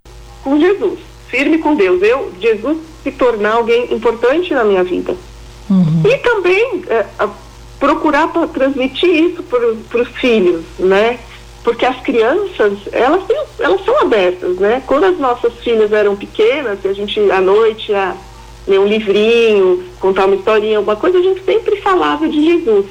com 0.43 0.59
Jesus, 0.59 0.99
firme 1.27 1.59
com 1.59 1.75
Deus. 1.75 2.01
Eu, 2.01 2.31
Jesus 2.39 2.77
se 3.03 3.11
tornar 3.11 3.53
alguém 3.53 3.93
importante 3.93 4.53
na 4.53 4.63
minha 4.63 4.83
vida. 4.83 5.15
Uhum. 5.69 6.01
E 6.05 6.17
também 6.17 6.83
é, 6.87 7.05
procurar 7.79 8.31
transmitir 8.53 9.09
isso 9.09 9.43
para 9.43 10.01
os 10.01 10.07
filhos, 10.19 10.63
né? 10.79 11.19
Porque 11.67 11.85
as 11.85 11.99
crianças, 11.99 12.79
elas, 12.93 13.25
têm, 13.25 13.37
elas 13.59 13.83
são 13.83 13.99
abertas, 13.99 14.55
né? 14.55 14.81
Quando 14.87 15.03
as 15.03 15.19
nossas 15.19 15.53
filhas 15.55 15.91
eram 15.91 16.15
pequenas, 16.15 16.79
a 16.85 16.93
gente 16.93 17.19
à 17.29 17.41
noite 17.41 17.91
ia 17.91 18.15
ler 18.65 18.79
um 18.79 18.87
livrinho, 18.87 19.83
contar 19.99 20.27
uma 20.27 20.35
historinha, 20.37 20.77
alguma 20.77 20.95
coisa, 20.95 21.17
a 21.17 21.21
gente 21.21 21.43
sempre 21.43 21.75
falava 21.81 22.25
de 22.29 22.41
Jesus. 22.41 22.85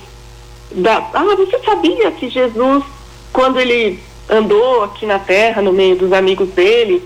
Da, 0.72 0.98
ah, 1.14 1.36
você 1.36 1.58
sabia 1.60 2.10
que 2.10 2.28
Jesus, 2.28 2.84
quando 3.32 3.58
ele 3.58 3.98
andou 4.28 4.84
aqui 4.84 5.06
na 5.06 5.20
terra, 5.20 5.62
no 5.62 5.72
meio 5.72 5.96
dos 5.96 6.12
amigos 6.12 6.50
dele, 6.50 7.02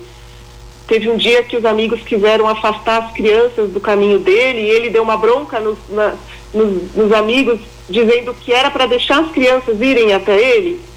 teve 0.88 1.08
um 1.08 1.16
dia 1.16 1.44
que 1.44 1.56
os 1.56 1.64
amigos 1.64 2.00
quiseram 2.00 2.48
afastar 2.48 3.04
as 3.04 3.12
crianças 3.12 3.70
do 3.70 3.78
caminho 3.78 4.18
dele 4.18 4.62
e 4.62 4.70
ele 4.70 4.90
deu 4.90 5.04
uma 5.04 5.16
bronca 5.16 5.60
nos, 5.60 5.78
na, 5.88 6.16
nos, 6.52 6.96
nos 6.96 7.12
amigos, 7.12 7.60
dizendo 7.88 8.34
que 8.34 8.52
era 8.52 8.72
para 8.72 8.86
deixar 8.86 9.20
as 9.20 9.30
crianças 9.30 9.80
irem 9.80 10.12
até 10.12 10.36
ele 10.36 10.89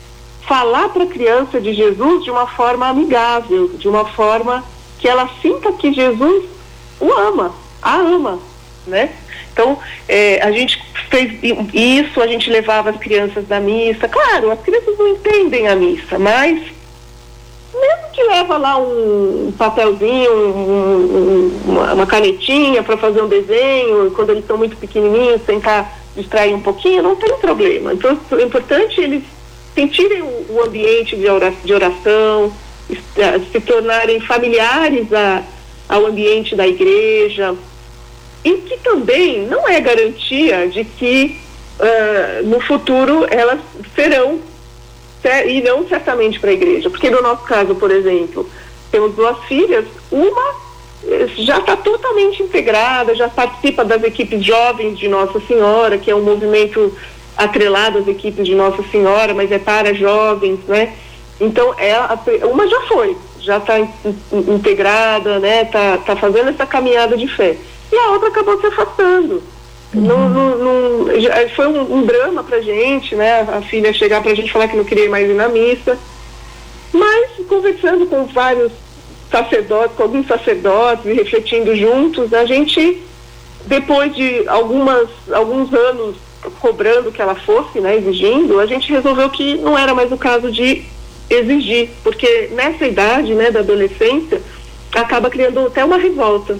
falar 0.48 0.90
para 0.90 1.04
a 1.04 1.08
criança 1.08 1.60
de 1.60 1.74
Jesus 1.74 2.24
de 2.24 2.32
uma 2.32 2.48
forma 2.48 2.88
amigável, 2.88 3.70
de 3.70 3.88
uma 3.88 4.06
forma 4.06 4.64
que 5.00 5.08
ela 5.08 5.30
sinta 5.42 5.72
que 5.74 5.94
Jesus 5.94 6.46
o 7.00 7.12
ama, 7.12 7.54
a 7.82 7.96
ama, 7.98 8.40
né? 8.88 9.10
Então, 9.52 9.78
é, 10.08 10.42
a 10.42 10.52
gente 10.52 10.82
fez 11.10 11.32
isso, 11.74 12.22
a 12.22 12.28
gente 12.28 12.50
levava 12.50 12.90
as 12.90 12.98
crianças 12.98 13.48
da 13.48 13.60
missa. 13.60 14.08
Claro, 14.08 14.52
as 14.52 14.60
crianças 14.62 14.98
não 14.98 15.08
entendem 15.10 15.68
a 15.68 15.76
missa, 15.76 16.18
mas 16.18 16.60
mesmo 17.74 18.12
que 18.14 18.24
leva 18.24 18.58
lá 18.58 18.78
um 18.78 19.54
papelzinho, 19.58 20.32
um, 20.32 21.62
uma, 21.66 21.94
uma, 21.94 22.06
canetinha 22.06 22.84
para 22.84 22.98
fazer 22.98 23.22
um 23.22 23.28
desenho, 23.28 24.12
quando 24.12 24.30
eles 24.30 24.44
estão 24.44 24.58
muito 24.58 24.78
pequenininhos, 24.78 25.42
tentar 25.42 26.00
distrair 26.16 26.54
um 26.54 26.62
pouquinho, 26.62 27.04
não 27.04 27.16
tem 27.16 27.36
problema. 27.38 27.94
Então, 27.94 28.18
é 28.32 28.44
importante 28.44 29.02
eles 29.02 29.24
sentirem 29.74 30.22
o, 30.22 30.62
ambiente 30.64 31.16
de 31.16 31.28
oração, 31.28 31.60
de 31.64 31.74
oração, 31.74 32.54
se 33.52 33.60
tornarem 33.62 34.20
familiares 34.20 35.12
a, 35.14 35.44
ao 35.90 36.06
ambiente 36.06 36.56
da 36.56 36.68
igreja, 36.68 37.56
e 38.44 38.54
que 38.58 38.78
também 38.78 39.46
não 39.48 39.68
é 39.68 39.80
garantia 39.80 40.68
de 40.68 40.84
que 40.84 41.40
uh, 41.80 42.46
no 42.46 42.60
futuro 42.60 43.26
elas 43.30 43.60
serão 43.96 44.40
e 45.46 45.62
não 45.62 45.88
certamente 45.88 46.38
para 46.38 46.50
a 46.50 46.54
igreja, 46.54 46.90
porque 46.90 47.10
no 47.10 47.22
nosso 47.22 47.44
caso, 47.44 47.74
por 47.76 47.90
exemplo, 47.90 48.50
temos 48.92 49.16
duas 49.16 49.40
filhas, 49.46 49.86
uma 50.12 50.56
eh, 51.06 51.28
já 51.38 51.60
está 51.60 51.78
totalmente 51.78 52.44
integrada, 52.44 53.16
já 53.16 53.30
participa 53.30 53.86
das 53.86 54.04
equipes 54.04 54.44
jovens 54.44 54.98
de 54.98 55.08
Nossa 55.08 55.40
Senhora, 55.48 55.98
que 55.98 56.12
é 56.12 56.16
um 56.16 56.22
movimento 56.22 56.94
atrelado 57.38 58.00
às 58.00 58.08
equipes 58.08 58.46
de 58.46 58.56
Nossa 58.56 58.84
Senhora, 58.92 59.34
mas 59.34 59.52
é 59.52 59.60
para 59.60 59.94
jovens, 59.94 60.60
né? 60.68 60.94
Então, 61.40 61.74
é 61.78 61.94
a, 61.94 62.18
uma 62.44 62.68
já 62.68 62.82
foi, 62.82 63.18
já 63.40 63.58
está 63.58 63.80
in, 63.80 63.90
in, 64.32 64.56
integrada, 64.56 65.40
né? 65.40 65.66
Tá, 65.66 65.98
tá 65.98 66.16
fazendo 66.16 66.50
essa 66.50 66.66
caminhada 66.66 67.18
de 67.18 67.28
fé. 67.28 67.58
E 67.92 67.96
a 67.96 68.12
outra 68.12 68.30
acabou 68.30 68.60
se 68.60 68.68
afastando. 68.68 69.44
Uhum. 69.94 70.02
Não, 70.02 70.30
não, 70.30 70.58
não, 70.58 71.06
foi 71.56 71.68
um, 71.68 71.98
um 71.98 72.06
drama 72.06 72.44
pra 72.44 72.62
gente, 72.62 73.16
né? 73.16 73.42
A 73.42 73.62
filha 73.62 73.94
chegar 73.94 74.22
pra 74.22 74.34
gente 74.34 74.52
falar 74.52 74.68
que 74.68 74.78
não 74.78 74.84
queria 74.84 75.10
mais 75.10 75.30
ir 75.30 75.34
na 75.34 75.48
missa. 75.48 75.98
Mas 76.92 77.32
conversando 77.48 78.06
com 78.06 78.26
vários 78.26 78.72
sacerdotes, 79.30 79.96
com 79.96 80.04
alguns 80.04 80.28
sacerdotes 80.28 81.06
e 81.06 81.14
refletindo 81.14 81.76
juntos, 81.76 82.34
a 82.34 82.46
gente, 82.46 83.02
depois 83.66 84.16
de 84.16 84.48
algumas, 84.48 85.10
alguns 85.32 85.74
anos 85.74 86.16
cobrando 86.60 87.12
que 87.12 87.22
ela 87.22 87.36
fosse, 87.36 87.80
né, 87.80 87.96
exigindo, 87.96 88.60
a 88.60 88.66
gente 88.66 88.92
resolveu 88.92 89.30
que 89.30 89.56
não 89.56 89.78
era 89.78 89.94
mais 89.94 90.12
o 90.12 90.18
caso 90.18 90.52
de 90.52 90.84
exigir, 91.30 91.90
porque 92.04 92.50
nessa 92.54 92.86
idade, 92.86 93.34
né, 93.34 93.52
da 93.52 93.60
adolescência, 93.60 94.42
acaba 94.94 95.30
criando 95.30 95.68
até 95.68 95.84
uma 95.84 95.98
revolta. 95.98 96.58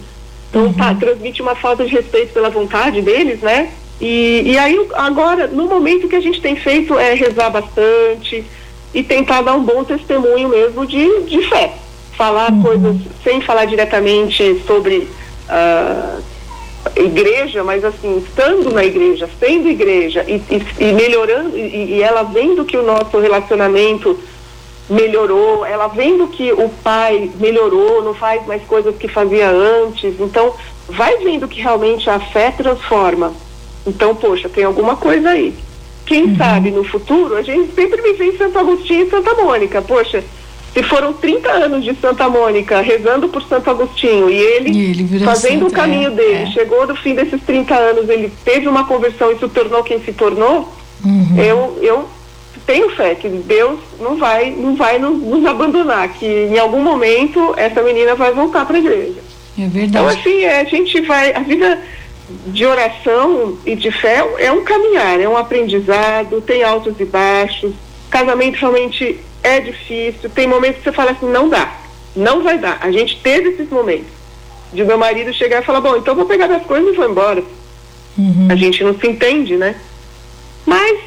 Então, 0.50 0.66
uhum. 0.66 0.74
tá, 0.74 0.94
transmite 0.94 1.42
uma 1.42 1.56
falta 1.56 1.84
de 1.84 1.92
respeito 1.92 2.34
pela 2.34 2.50
vontade 2.50 3.02
deles, 3.02 3.40
né? 3.42 3.72
E, 4.00 4.44
e 4.46 4.58
aí, 4.58 4.88
agora, 4.94 5.48
no 5.48 5.66
momento 5.66 6.08
que 6.08 6.16
a 6.16 6.20
gente 6.20 6.42
tem 6.42 6.56
feito 6.56 6.98
é 6.98 7.14
rezar 7.14 7.50
bastante 7.50 8.44
e 8.94 9.04
tentar 9.04 9.42
dar 9.42 9.56
um 9.56 9.64
bom 9.64 9.84
testemunho 9.84 10.50
mesmo 10.50 10.86
de, 10.86 11.22
de 11.22 11.42
fé. 11.48 11.74
Falar 12.16 12.52
uhum. 12.52 12.62
coisas 12.62 12.98
sem 13.24 13.42
falar 13.42 13.66
diretamente 13.66 14.62
sobre 14.68 15.08
uh, 15.50 16.22
igreja, 16.96 17.64
mas 17.64 17.84
assim, 17.84 18.18
estando 18.18 18.72
na 18.72 18.84
igreja, 18.84 19.30
sendo 19.40 19.70
igreja 19.70 20.26
e, 20.28 20.36
e, 20.36 20.66
e 20.80 20.94
melhorando, 20.94 21.58
e, 21.58 21.96
e, 21.96 22.04
ela 22.04 22.24
vendo 22.24 22.66
que 22.66 22.78
o 22.78 22.84
nosso 22.84 23.20
relacionamento 23.20 24.20
melhorou, 24.90 25.66
ela 25.66 25.88
vendo 25.88 26.28
que 26.28 26.52
o 26.52 26.70
pai 26.70 27.32
melhorou, 27.40 28.04
não 28.04 28.14
faz 28.14 28.46
mais 28.46 28.62
coisas 28.64 28.96
que 28.96 29.08
fazia 29.08 29.50
antes, 29.50 30.20
então 30.20 30.54
vai 30.90 31.18
vendo 31.18 31.48
que 31.48 31.62
realmente 31.62 32.10
a 32.10 32.20
fé 32.20 32.52
transforma. 32.52 33.34
Então, 33.86 34.16
poxa, 34.16 34.50
tem 34.50 34.64
alguma 34.64 34.96
coisa 34.96 35.30
aí. 35.30 35.54
Quem 36.06 36.26
uhum. 36.26 36.38
sabe 36.38 36.72
no 36.72 36.84
futuro, 36.84 37.36
a 37.36 37.42
gente 37.42 37.74
sempre 37.74 38.02
me 38.02 38.14
vê 38.14 38.26
em 38.26 38.38
Santo 38.38 38.60
Agostinho 38.60 39.06
e 39.06 39.10
Santa 39.10 39.34
Mônica. 39.36 39.82
Poxa, 39.82 40.24
se 40.74 40.82
foram 40.82 41.14
30 41.14 41.52
anos 41.52 41.84
de 41.84 41.94
Santa 41.96 42.28
Mônica 42.28 42.82
rezando 42.82 43.30
por 43.30 43.44
Santo 43.44 43.70
Agostinho 43.70 44.30
e 44.30 44.36
ele, 44.36 44.72
e 44.72 44.92
ele 44.92 45.20
fazendo 45.24 45.68
o 45.68 45.72
caminho 45.72 46.08
é, 46.08 46.16
dele, 46.16 46.44
é. 46.44 46.46
chegou 46.48 46.88
no 46.88 46.96
fim 46.96 47.14
desses 47.14 47.40
30 47.44 47.76
anos, 47.76 48.10
ele 48.10 48.32
teve 48.44 48.68
uma 48.68 48.84
conversão 48.86 49.32
e 49.32 49.38
se 49.38 49.48
tornou 49.48 49.84
quem 49.84 50.04
se 50.04 50.12
tornou, 50.12 50.74
uhum. 51.06 51.36
eu, 51.38 51.78
eu 51.80 52.10
tenho 52.66 52.90
fé 52.90 53.14
que 53.14 53.30
Deus 53.30 53.80
não 54.00 54.18
vai, 54.18 54.50
não 54.50 54.76
vai 54.76 54.98
nos, 54.98 55.22
nos, 55.22 55.46
abandonar, 55.46 56.10
que 56.10 56.26
em 56.26 56.58
algum 56.58 56.82
momento 56.82 57.54
essa 57.56 57.84
menina 57.84 58.16
vai 58.16 58.34
voltar 58.34 58.66
para 58.66 58.78
a 58.78 58.80
igreja. 58.80 59.22
É 59.58 59.68
verdade. 59.68 59.86
Então 59.86 60.08
assim, 60.08 60.44
é, 60.44 60.62
a 60.62 60.64
gente 60.64 61.02
vai, 61.02 61.34
a 61.34 61.40
vida 61.42 61.80
de 62.48 62.66
oração 62.66 63.60
e 63.64 63.76
de 63.76 63.92
fé 63.92 64.26
é 64.40 64.52
um 64.52 64.64
caminhar, 64.64 65.20
é 65.20 65.30
um 65.30 65.38
aprendizado, 65.38 66.42
tem 66.42 66.64
altos 66.64 67.00
e 67.00 67.06
baixos. 67.06 67.74
Casamento 68.10 68.58
realmente 68.58 69.20
é 69.44 69.60
difícil, 69.60 70.30
tem 70.30 70.48
momentos 70.48 70.78
que 70.78 70.84
você 70.86 70.92
fala 70.92 71.12
assim, 71.12 71.30
não 71.30 71.50
dá, 71.50 71.76
não 72.16 72.42
vai 72.42 72.58
dar. 72.58 72.80
A 72.82 72.92
gente 72.92 73.20
teve 73.22 73.50
esses 73.50 73.70
momentos 73.70 74.08
de 74.72 74.84
meu 74.84 74.98
marido 74.98 75.34
chegar 75.34 75.62
e 75.62 75.66
falar, 75.66 75.82
bom, 75.82 75.98
então 75.98 76.16
vou 76.16 76.26
pegar 76.26 76.48
minhas 76.48 76.64
coisas 76.64 76.94
e 76.94 76.96
vou 76.96 77.10
embora. 77.10 77.44
Uhum. 78.18 78.48
A 78.50 78.56
gente 78.56 78.84
não 78.84 78.98
se 78.98 79.08
entende, 79.08 79.56
né? 79.58 79.76
Mas 80.66 81.00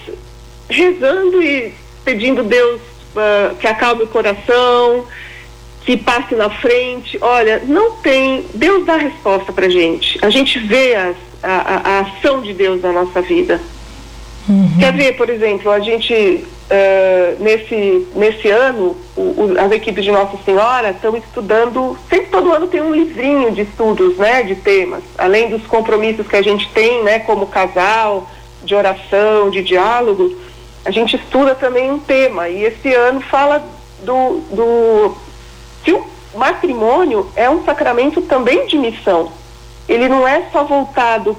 rezando 0.68 1.42
e 1.42 1.72
pedindo 2.04 2.44
Deus 2.44 2.80
uh, 3.14 3.54
que 3.56 3.66
acalme 3.66 4.04
o 4.04 4.08
coração, 4.08 5.06
que 5.84 5.96
passe 5.96 6.34
na 6.34 6.50
frente. 6.50 7.16
Olha, 7.20 7.62
não 7.64 7.92
tem. 7.96 8.44
Deus 8.54 8.84
dá 8.84 8.96
resposta 8.96 9.52
pra 9.52 9.68
gente. 9.68 10.18
A 10.22 10.30
gente 10.30 10.58
vê 10.58 10.94
as, 10.94 11.16
a, 11.42 11.52
a, 11.52 11.76
a 11.76 12.00
ação 12.00 12.42
de 12.42 12.52
Deus 12.52 12.82
na 12.82 12.92
nossa 12.92 13.22
vida. 13.22 13.60
Uhum. 14.48 14.76
Quer 14.78 14.92
ver, 14.92 15.16
por 15.16 15.30
exemplo, 15.30 15.70
a 15.70 15.80
gente 15.80 16.44
uh, 16.70 17.42
nesse, 17.42 18.06
nesse 18.14 18.48
ano, 18.50 18.96
o, 19.16 19.20
o, 19.20 19.54
as 19.58 19.70
equipes 19.72 20.04
de 20.04 20.10
Nossa 20.10 20.36
Senhora 20.44 20.90
estão 20.90 21.16
estudando, 21.16 21.96
sempre 22.08 22.26
todo 22.26 22.52
ano 22.52 22.66
tem 22.66 22.82
um 22.82 22.94
livrinho 22.94 23.52
de 23.52 23.62
estudos, 23.62 24.16
né, 24.16 24.42
de 24.42 24.56
temas, 24.56 25.02
além 25.16 25.48
dos 25.48 25.66
compromissos 25.66 26.26
que 26.26 26.36
a 26.36 26.42
gente 26.42 26.68
tem, 26.70 27.02
né, 27.02 27.18
como 27.20 27.46
casal, 27.46 28.28
de 28.62 28.74
oração, 28.74 29.50
de 29.50 29.62
diálogo, 29.62 30.36
a 30.84 30.90
gente 30.90 31.16
estuda 31.16 31.54
também 31.54 31.90
um 31.90 31.98
tema, 31.98 32.48
e 32.48 32.64
esse 32.64 32.92
ano 32.92 33.20
fala 33.20 33.64
do, 34.02 34.40
do 34.50 35.16
que 35.82 35.92
o 35.92 36.04
matrimônio 36.34 37.30
é 37.34 37.48
um 37.48 37.64
sacramento 37.64 38.20
também 38.22 38.66
de 38.66 38.76
missão. 38.76 39.32
Ele 39.88 40.08
não 40.08 40.26
é 40.26 40.48
só 40.52 40.64
voltado 40.64 41.36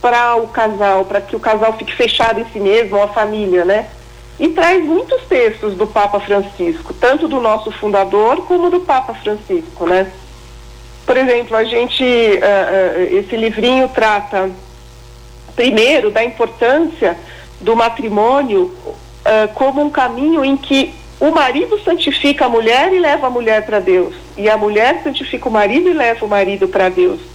para 0.00 0.36
o 0.36 0.48
casal, 0.48 1.04
para 1.04 1.20
que 1.20 1.36
o 1.36 1.40
casal 1.40 1.74
fique 1.74 1.94
fechado 1.94 2.40
em 2.40 2.44
si 2.46 2.58
mesmo, 2.58 3.00
a 3.00 3.08
família, 3.08 3.64
né? 3.64 3.86
E 4.38 4.48
traz 4.48 4.84
muitos 4.84 5.22
textos 5.22 5.74
do 5.74 5.86
Papa 5.86 6.18
Francisco, 6.20 6.94
tanto 6.94 7.28
do 7.28 7.40
nosso 7.40 7.70
fundador 7.70 8.46
como 8.46 8.70
do 8.70 8.80
Papa 8.80 9.14
Francisco, 9.14 9.86
né? 9.86 10.10
Por 11.04 11.16
exemplo, 11.16 11.56
a 11.56 11.64
gente, 11.64 12.04
uh, 12.04 12.36
uh, 12.36 13.18
esse 13.18 13.36
livrinho 13.36 13.88
trata, 13.88 14.50
primeiro, 15.54 16.10
da 16.10 16.24
importância 16.24 17.16
do 17.60 17.76
matrimônio 17.76 18.62
uh, 18.62 19.52
como 19.54 19.82
um 19.82 19.90
caminho 19.90 20.44
em 20.44 20.56
que 20.56 20.94
o 21.20 21.30
marido 21.30 21.78
santifica 21.84 22.46
a 22.46 22.48
mulher 22.48 22.92
e 22.92 22.98
leva 22.98 23.26
a 23.26 23.30
mulher 23.30 23.64
para 23.64 23.80
Deus, 23.80 24.14
e 24.36 24.48
a 24.48 24.56
mulher 24.56 25.02
santifica 25.04 25.48
o 25.48 25.52
marido 25.52 25.88
e 25.88 25.92
leva 25.92 26.24
o 26.24 26.28
marido 26.28 26.66
para 26.66 26.88
Deus 26.88 27.31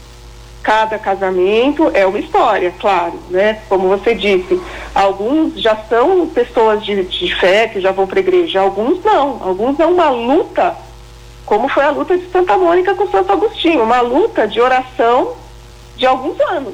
cada 0.68 1.00
casamento 1.00 1.90
é 1.94 2.06
uma 2.06 2.20
história, 2.20 2.74
claro, 2.78 3.18
né? 3.30 3.62
Como 3.70 3.88
você 3.88 4.14
disse, 4.14 4.62
alguns 4.94 5.58
já 5.58 5.78
são 5.88 6.28
pessoas 6.28 6.84
de, 6.84 7.06
de 7.06 7.34
fé 7.36 7.70
que 7.70 7.80
já 7.80 7.94
vão 7.94 8.06
para 8.06 8.20
a 8.20 8.26
igreja, 8.28 8.60
alguns 8.60 9.02
não, 9.02 9.42
alguns 9.42 9.80
é 9.80 9.86
uma 9.86 10.10
luta, 10.10 10.76
como 11.46 11.70
foi 11.70 11.84
a 11.84 11.92
luta 11.92 12.18
de 12.18 12.30
Santa 12.30 12.58
Mônica 12.58 12.94
com 12.96 13.08
Santo 13.08 13.32
Agostinho, 13.32 13.82
uma 13.82 14.02
luta 14.02 14.46
de 14.46 14.60
oração 14.60 15.36
de 15.96 16.06
alguns 16.06 16.38
anos. 16.42 16.74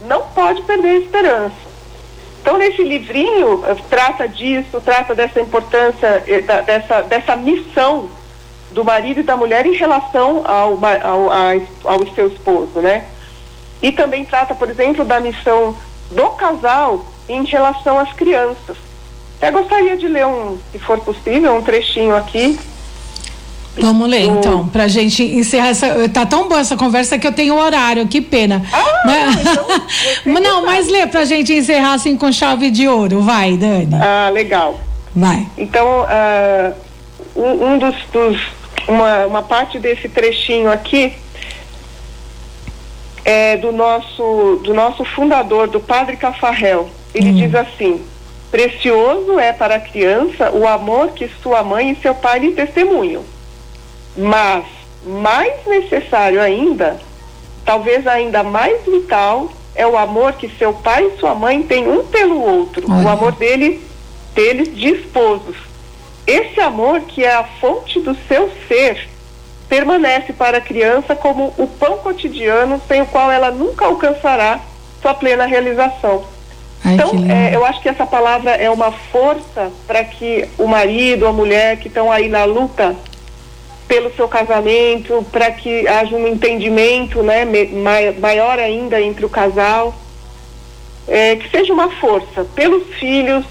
Não 0.00 0.22
pode 0.28 0.62
perder 0.62 0.88
a 0.88 0.98
esperança. 1.00 1.66
Então, 2.40 2.56
nesse 2.56 2.82
livrinho, 2.82 3.62
eh, 3.66 3.76
trata 3.90 4.26
disso, 4.26 4.80
trata 4.82 5.14
dessa 5.14 5.42
importância, 5.42 6.24
eh, 6.26 6.40
dessa, 6.40 7.02
dessa 7.02 7.36
missão 7.36 8.08
do 8.70 8.82
marido 8.82 9.20
e 9.20 9.22
da 9.22 9.36
mulher 9.36 9.66
em 9.66 9.74
relação 9.74 10.42
ao, 10.46 10.78
ao, 10.82 11.30
ao, 11.30 11.62
ao 11.84 12.14
seu 12.14 12.28
esposo, 12.28 12.80
né? 12.80 13.04
E 13.82 13.92
também 13.92 14.24
trata, 14.24 14.54
por 14.54 14.70
exemplo, 14.70 15.04
da 15.04 15.20
missão 15.20 15.76
do 16.10 16.30
casal 16.30 17.04
em 17.28 17.44
relação 17.44 17.98
às 17.98 18.12
crianças. 18.12 18.76
Eu 19.40 19.52
gostaria 19.52 19.96
de 19.96 20.08
ler 20.08 20.26
um, 20.26 20.58
se 20.72 20.78
for 20.78 20.98
possível, 21.00 21.54
um 21.54 21.62
trechinho 21.62 22.16
aqui. 22.16 22.58
Vamos 23.78 24.08
ler, 24.08 24.28
do... 24.28 24.38
então, 24.38 24.66
pra 24.68 24.88
gente 24.88 25.22
encerrar 25.22 25.68
essa. 25.68 26.08
Tá 26.08 26.24
tão 26.24 26.48
boa 26.48 26.60
essa 26.60 26.76
conversa 26.76 27.18
que 27.18 27.26
eu 27.26 27.32
tenho 27.32 27.54
horário, 27.54 28.06
que 28.08 28.22
pena. 28.22 28.62
Ah, 28.72 29.02
mas... 29.04 29.40
então, 29.40 29.68
não, 30.42 30.64
mas 30.64 30.88
lê 30.88 31.06
pra 31.06 31.26
gente 31.26 31.52
encerrar 31.52 31.92
assim 31.92 32.16
com 32.16 32.32
chave 32.32 32.70
de 32.70 32.88
ouro. 32.88 33.20
Vai, 33.20 33.56
Dani. 33.56 33.94
Ah, 33.94 34.30
legal. 34.30 34.80
Vai. 35.14 35.46
Então, 35.58 35.86
uh, 36.04 36.74
um, 37.36 37.72
um 37.72 37.78
dos. 37.78 37.94
dos 38.12 38.40
uma, 38.88 39.26
uma 39.26 39.42
parte 39.42 39.80
desse 39.80 40.08
trechinho 40.08 40.70
aqui 40.70 41.12
é, 43.26 43.56
do, 43.56 43.72
nosso, 43.72 44.60
do 44.62 44.72
nosso 44.72 45.04
fundador, 45.04 45.66
do 45.66 45.80
padre 45.80 46.16
Cafarrel. 46.16 46.88
Ele 47.12 47.30
hum. 47.30 47.34
diz 47.34 47.54
assim: 47.56 48.00
Precioso 48.52 49.36
é 49.40 49.52
para 49.52 49.74
a 49.74 49.80
criança 49.80 50.52
o 50.52 50.64
amor 50.64 51.08
que 51.08 51.28
sua 51.42 51.64
mãe 51.64 51.90
e 51.90 51.96
seu 51.96 52.14
pai 52.14 52.38
lhe 52.38 52.52
testemunham. 52.52 53.24
Mas 54.16 54.64
mais 55.04 55.66
necessário 55.66 56.40
ainda, 56.40 57.00
talvez 57.64 58.06
ainda 58.06 58.44
mais 58.44 58.84
vital, 58.84 59.50
é 59.74 59.84
o 59.84 59.98
amor 59.98 60.34
que 60.34 60.48
seu 60.56 60.72
pai 60.72 61.04
e 61.04 61.18
sua 61.18 61.34
mãe 61.34 61.64
têm 61.64 61.88
um 61.88 62.06
pelo 62.06 62.40
outro, 62.40 62.86
Olha. 62.88 63.06
o 63.06 63.08
amor 63.08 63.32
dele, 63.32 63.82
deles 64.36 64.72
de 64.74 64.88
esposos. 64.88 65.56
Esse 66.24 66.60
amor 66.60 67.00
que 67.00 67.24
é 67.24 67.34
a 67.34 67.44
fonte 67.44 67.98
do 68.00 68.16
seu 68.28 68.50
ser 68.68 69.08
permanece 69.68 70.32
para 70.32 70.58
a 70.58 70.60
criança 70.60 71.16
como 71.16 71.52
o 71.58 71.66
pão 71.66 71.98
cotidiano 71.98 72.80
sem 72.86 73.02
o 73.02 73.06
qual 73.06 73.30
ela 73.30 73.50
nunca 73.50 73.86
alcançará 73.86 74.60
sua 75.02 75.14
plena 75.14 75.46
realização. 75.46 76.24
Ai, 76.84 76.94
então, 76.94 77.10
é, 77.28 77.54
eu 77.54 77.64
acho 77.64 77.80
que 77.80 77.88
essa 77.88 78.06
palavra 78.06 78.52
é 78.52 78.70
uma 78.70 78.92
força 78.92 79.72
para 79.86 80.04
que 80.04 80.48
o 80.58 80.66
marido, 80.66 81.26
a 81.26 81.32
mulher 81.32 81.78
que 81.78 81.88
estão 81.88 82.12
aí 82.12 82.28
na 82.28 82.44
luta 82.44 82.94
pelo 83.88 84.12
seu 84.14 84.28
casamento, 84.28 85.24
para 85.30 85.50
que 85.50 85.86
haja 85.86 86.14
um 86.14 86.26
entendimento 86.26 87.22
né, 87.22 87.44
maior 88.20 88.58
ainda 88.58 89.00
entre 89.00 89.24
o 89.24 89.28
casal, 89.28 89.94
é, 91.08 91.36
que 91.36 91.48
seja 91.50 91.72
uma 91.72 91.88
força 91.90 92.44
pelos 92.54 92.84
filhos, 92.94 93.44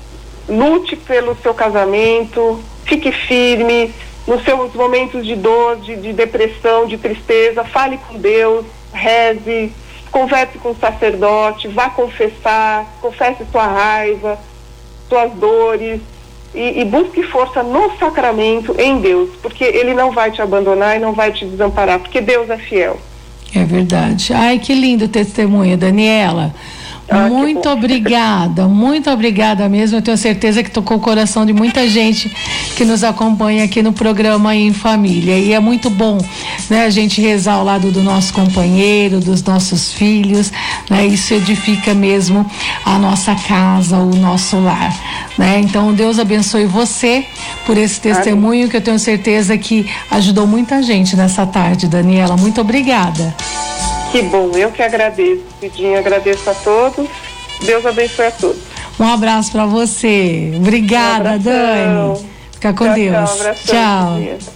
lute 0.48 0.96
pelo 0.96 1.36
seu 1.42 1.54
casamento, 1.54 2.62
fique 2.86 3.12
firme, 3.12 3.94
nos 4.28 4.44
seus 4.44 4.74
momentos 4.74 5.26
de 5.26 5.36
dor, 5.36 5.78
de, 5.78 5.96
de 5.96 6.14
depressão, 6.14 6.88
de 6.88 6.98
tristeza, 6.98 7.64
fale 7.64 7.98
com 7.98 8.18
Deus, 8.18 8.66
reze, 8.92 9.72
converse 10.12 10.58
com 10.58 10.72
o 10.72 10.76
sacerdote, 10.76 11.68
vá 11.68 11.90
confessar, 11.90 12.86
confesse 13.02 13.46
sua 13.52 13.68
raiva, 13.68 14.40
suas 15.08 15.32
dores 15.34 16.02
e, 16.54 16.82
e, 16.82 16.86
busque 16.86 17.22
força 17.24 17.62
no 17.62 17.96
sacramento 17.98 18.76
em 18.80 19.00
Deus, 19.00 19.30
porque 19.42 19.64
Ele 19.64 19.94
não 19.94 20.12
vai 20.12 20.32
te 20.32 20.42
abandonar 20.42 20.96
e 20.96 21.00
não 21.00 21.12
vai 21.12 21.32
te 21.32 21.46
desamparar, 21.46 22.00
porque 22.00 22.22
Deus 22.22 22.50
é 22.50 22.58
fiel. 22.58 22.98
É 23.54 23.64
verdade. 23.64 24.34
Ai, 24.34 24.60
que 24.60 24.74
lindo 24.74 25.08
testemunho, 25.08 25.78
Daniela. 25.78 26.54
Ah, 27.08 27.28
muito 27.28 27.70
obrigada, 27.70 28.68
muito 28.68 29.10
obrigada 29.12 29.70
mesmo. 29.70 29.98
Eu 29.98 30.02
tenho 30.02 30.18
certeza 30.18 30.64
que 30.64 30.72
tocou 30.72 30.98
o 30.98 31.00
coração 31.00 31.46
de 31.46 31.54
muita 31.54 31.88
gente 31.88 32.36
que 32.76 32.84
nos 32.84 33.04
acompanha 33.04 33.64
aqui 33.64 33.84
no 33.84 33.94
programa 33.94 34.56
em 34.56 34.74
família. 34.74 35.38
E 35.38 35.54
é 35.54 35.60
muito 35.60 35.90
bom, 35.90 36.18
né, 36.70 36.86
a 36.86 36.90
gente 36.90 37.22
rezar 37.22 37.54
ao 37.54 37.64
lado 37.64 37.92
do 37.92 38.02
nosso 38.02 38.34
companheiro, 38.34 39.20
dos 39.20 39.44
nossos 39.44 39.94
filhos, 39.94 40.52
né? 40.90 41.06
Isso 41.06 41.34
edifica 41.34 41.94
mesmo 41.94 42.46
a 42.84 42.98
nossa 42.98 43.36
casa, 43.36 43.98
o 43.98 44.16
nosso 44.16 44.58
lar, 44.60 44.96
né? 45.38 45.60
Então 45.60 45.94
Deus 45.94 46.18
abençoe 46.18 46.66
você 46.66 47.26
por 47.68 47.78
esse 47.78 48.02
testemunho 48.02 48.62
Amém. 48.62 48.70
que 48.70 48.78
eu 48.78 48.82
tenho 48.82 48.98
certeza 48.98 49.56
que 49.58 49.86
ajudou 50.10 50.48
muita 50.48 50.82
gente 50.82 51.16
nessa 51.16 51.46
tarde, 51.46 51.88
Daniela. 51.88 52.36
Muito 52.36 52.62
obrigada. 52.62 53.36
Que 54.16 54.22
bom, 54.22 54.50
eu 54.56 54.72
que 54.72 54.82
agradeço, 54.82 55.44
Cidinha, 55.60 56.00
agradeço 56.00 56.50
a 56.50 56.54
todos. 56.54 57.06
Deus 57.66 57.86
abençoe 57.86 58.28
a 58.28 58.32
todos. 58.32 58.62
Um 58.98 59.04
abraço 59.04 59.52
para 59.52 59.66
você. 59.66 60.54
Obrigada, 60.56 61.32
um 61.32 61.40
Dani. 61.40 62.26
Fica 62.54 62.72
com 62.72 62.86
tchau, 62.86 62.94
Deus. 62.94 63.14
Tchau. 63.14 63.40
Abração, 63.42 64.38
tchau. 64.40 64.56